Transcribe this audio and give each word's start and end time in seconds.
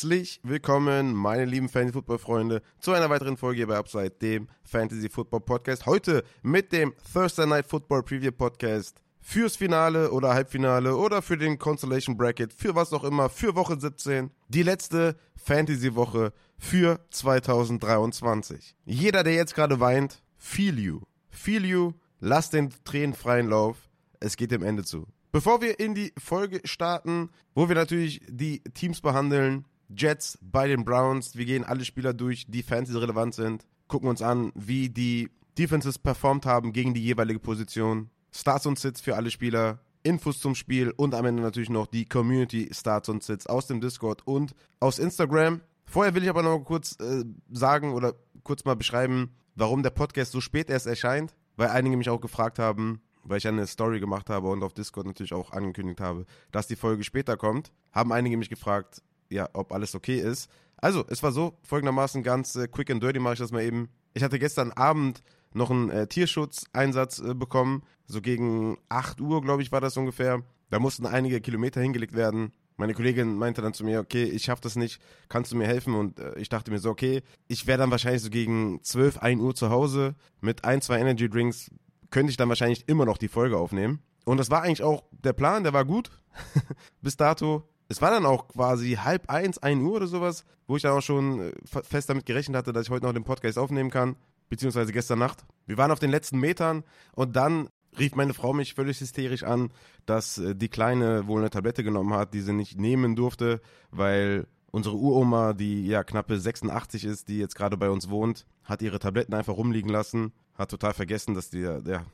Herzlich 0.00 0.40
willkommen, 0.42 1.12
meine 1.12 1.44
lieben 1.44 1.68
Fantasy-Football-Freunde, 1.68 2.62
zu 2.78 2.92
einer 2.92 3.10
weiteren 3.10 3.36
Folge 3.36 3.58
hier 3.58 3.66
bei 3.66 3.76
Upside, 3.76 4.12
dem 4.12 4.48
Fantasy-Football-Podcast. 4.62 5.84
Heute 5.84 6.24
mit 6.42 6.72
dem 6.72 6.94
Thursday 7.12 7.46
Night 7.46 7.66
Football 7.66 8.02
Preview 8.02 8.32
Podcast 8.32 9.02
fürs 9.20 9.56
Finale 9.56 10.10
oder 10.10 10.32
Halbfinale 10.32 10.96
oder 10.96 11.20
für 11.20 11.36
den 11.36 11.58
Constellation 11.58 12.16
Bracket, 12.16 12.54
für 12.54 12.74
was 12.74 12.94
auch 12.94 13.04
immer, 13.04 13.28
für 13.28 13.54
Woche 13.54 13.78
17. 13.78 14.30
Die 14.48 14.62
letzte 14.62 15.16
Fantasy-Woche 15.36 16.32
für 16.56 16.98
2023. 17.10 18.76
Jeder, 18.86 19.22
der 19.22 19.34
jetzt 19.34 19.54
gerade 19.54 19.80
weint, 19.80 20.22
feel 20.38 20.78
you. 20.78 21.00
Feel 21.28 21.66
you, 21.66 21.92
lass 22.20 22.48
den 22.48 22.70
Tränen 22.84 23.14
freien 23.14 23.50
Lauf. 23.50 23.76
Es 24.18 24.38
geht 24.38 24.50
dem 24.50 24.62
Ende 24.62 24.82
zu. 24.82 25.06
Bevor 25.30 25.60
wir 25.60 25.78
in 25.78 25.94
die 25.94 26.14
Folge 26.16 26.62
starten, 26.64 27.28
wo 27.54 27.68
wir 27.68 27.76
natürlich 27.76 28.22
die 28.26 28.60
Teams 28.74 29.02
behandeln, 29.02 29.66
Jets 29.96 30.38
bei 30.40 30.68
den 30.68 30.84
Browns, 30.84 31.36
wir 31.36 31.44
gehen 31.44 31.64
alle 31.64 31.84
Spieler 31.84 32.12
durch, 32.12 32.46
die 32.48 32.62
Fantasy 32.62 32.96
relevant 32.96 33.34
sind, 33.34 33.66
gucken 33.88 34.08
uns 34.08 34.22
an, 34.22 34.52
wie 34.54 34.88
die 34.88 35.30
Defenses 35.58 35.98
performt 35.98 36.46
haben 36.46 36.72
gegen 36.72 36.94
die 36.94 37.02
jeweilige 37.02 37.40
Position, 37.40 38.10
Starts 38.32 38.66
und 38.66 38.78
Sits 38.78 39.00
für 39.00 39.16
alle 39.16 39.30
Spieler, 39.30 39.80
Infos 40.02 40.40
zum 40.40 40.54
Spiel 40.54 40.92
und 40.96 41.14
am 41.14 41.26
Ende 41.26 41.42
natürlich 41.42 41.68
noch 41.68 41.86
die 41.86 42.06
Community 42.06 42.70
Starts 42.72 43.08
und 43.08 43.22
Sits 43.22 43.46
aus 43.46 43.66
dem 43.66 43.80
Discord 43.80 44.26
und 44.26 44.54
aus 44.78 44.98
Instagram. 44.98 45.60
Vorher 45.84 46.14
will 46.14 46.22
ich 46.22 46.30
aber 46.30 46.42
noch 46.42 46.60
kurz 46.60 46.96
äh, 47.00 47.24
sagen 47.50 47.92
oder 47.92 48.14
kurz 48.44 48.64
mal 48.64 48.76
beschreiben, 48.76 49.34
warum 49.56 49.82
der 49.82 49.90
Podcast 49.90 50.32
so 50.32 50.40
spät 50.40 50.70
erst 50.70 50.86
erscheint, 50.86 51.34
weil 51.56 51.68
einige 51.68 51.96
mich 51.96 52.08
auch 52.08 52.20
gefragt 52.20 52.58
haben, 52.58 53.02
weil 53.24 53.38
ich 53.38 53.48
eine 53.48 53.66
Story 53.66 54.00
gemacht 54.00 54.30
habe 54.30 54.48
und 54.48 54.62
auf 54.62 54.72
Discord 54.72 55.06
natürlich 55.06 55.34
auch 55.34 55.52
angekündigt 55.52 56.00
habe, 56.00 56.24
dass 56.52 56.66
die 56.66 56.76
Folge 56.76 57.04
später 57.04 57.36
kommt, 57.36 57.72
haben 57.92 58.12
einige 58.12 58.36
mich 58.36 58.48
gefragt, 58.48 59.02
ja, 59.30 59.48
ob 59.52 59.72
alles 59.72 59.94
okay 59.94 60.18
ist. 60.20 60.50
Also, 60.76 61.04
es 61.08 61.22
war 61.22 61.32
so, 61.32 61.58
folgendermaßen 61.62 62.22
ganz 62.22 62.56
äh, 62.56 62.68
quick 62.68 62.90
and 62.90 63.02
dirty 63.02 63.18
mache 63.18 63.34
ich 63.34 63.38
das 63.38 63.52
mal 63.52 63.62
eben. 63.62 63.88
Ich 64.14 64.22
hatte 64.22 64.38
gestern 64.38 64.72
Abend 64.72 65.22
noch 65.52 65.70
einen 65.70 65.90
äh, 65.90 66.06
Tierschutzeinsatz 66.06 67.20
äh, 67.20 67.34
bekommen, 67.34 67.82
so 68.06 68.20
gegen 68.20 68.78
8 68.88 69.20
Uhr, 69.20 69.42
glaube 69.42 69.62
ich, 69.62 69.72
war 69.72 69.80
das 69.80 69.96
ungefähr. 69.96 70.42
Da 70.70 70.78
mussten 70.78 71.06
einige 71.06 71.40
Kilometer 71.40 71.80
hingelegt 71.80 72.14
werden. 72.14 72.52
Meine 72.76 72.94
Kollegin 72.94 73.36
meinte 73.36 73.60
dann 73.60 73.74
zu 73.74 73.84
mir, 73.84 74.00
okay, 74.00 74.24
ich 74.24 74.44
schaffe 74.44 74.62
das 74.62 74.76
nicht, 74.76 75.02
kannst 75.28 75.52
du 75.52 75.56
mir 75.56 75.66
helfen? 75.66 75.94
Und 75.94 76.18
äh, 76.18 76.38
ich 76.38 76.48
dachte 76.48 76.70
mir 76.70 76.78
so, 76.78 76.90
okay, 76.90 77.22
ich 77.46 77.66
wäre 77.66 77.78
dann 77.78 77.90
wahrscheinlich 77.90 78.22
so 78.22 78.30
gegen 78.30 78.82
12, 78.82 79.18
1 79.18 79.40
Uhr 79.40 79.54
zu 79.54 79.70
Hause 79.70 80.14
mit 80.40 80.64
ein, 80.64 80.80
zwei 80.80 80.98
Energy 80.98 81.28
Drinks, 81.28 81.70
könnte 82.10 82.30
ich 82.30 82.36
dann 82.36 82.48
wahrscheinlich 82.48 82.88
immer 82.88 83.04
noch 83.04 83.18
die 83.18 83.28
Folge 83.28 83.58
aufnehmen. 83.58 84.00
Und 84.24 84.38
das 84.38 84.50
war 84.50 84.62
eigentlich 84.62 84.82
auch 84.82 85.04
der 85.10 85.32
Plan, 85.32 85.62
der 85.62 85.72
war 85.72 85.84
gut 85.84 86.10
bis 87.02 87.16
dato. 87.16 87.68
Es 87.90 88.00
war 88.00 88.12
dann 88.12 88.24
auch 88.24 88.46
quasi 88.46 88.92
halb 89.02 89.28
eins, 89.28 89.58
ein 89.58 89.82
Uhr 89.82 89.96
oder 89.96 90.06
sowas, 90.06 90.44
wo 90.68 90.76
ich 90.76 90.82
dann 90.82 90.96
auch 90.96 91.02
schon 91.02 91.40
äh, 91.40 91.52
fest 91.82 92.08
damit 92.08 92.24
gerechnet 92.24 92.56
hatte, 92.56 92.72
dass 92.72 92.84
ich 92.84 92.90
heute 92.90 93.04
noch 93.04 93.12
den 93.12 93.24
Podcast 93.24 93.58
aufnehmen 93.58 93.90
kann, 93.90 94.14
beziehungsweise 94.48 94.92
gestern 94.92 95.18
Nacht. 95.18 95.44
Wir 95.66 95.76
waren 95.76 95.90
auf 95.90 95.98
den 95.98 96.12
letzten 96.12 96.38
Metern 96.38 96.84
und 97.16 97.34
dann 97.34 97.68
rief 97.98 98.14
meine 98.14 98.32
Frau 98.32 98.52
mich 98.52 98.74
völlig 98.74 99.00
hysterisch 99.00 99.42
an, 99.42 99.72
dass 100.06 100.38
äh, 100.38 100.54
die 100.54 100.68
Kleine 100.68 101.26
wohl 101.26 101.40
eine 101.40 101.50
Tablette 101.50 101.82
genommen 101.82 102.14
hat, 102.14 102.32
die 102.32 102.42
sie 102.42 102.52
nicht 102.52 102.78
nehmen 102.78 103.16
durfte, 103.16 103.60
weil 103.90 104.46
unsere 104.70 104.94
Uroma, 104.94 105.52
die 105.52 105.84
ja 105.88 106.04
knappe 106.04 106.38
86 106.38 107.04
ist, 107.04 107.26
die 107.26 107.38
jetzt 107.38 107.56
gerade 107.56 107.76
bei 107.76 107.90
uns 107.90 108.08
wohnt, 108.08 108.46
hat 108.62 108.82
ihre 108.82 109.00
Tabletten 109.00 109.34
einfach 109.34 109.56
rumliegen 109.56 109.90
lassen, 109.90 110.32
hat 110.54 110.70
total 110.70 110.94
vergessen, 110.94 111.34
dass 111.34 111.50
die, 111.50 111.62
ja, 111.62 112.04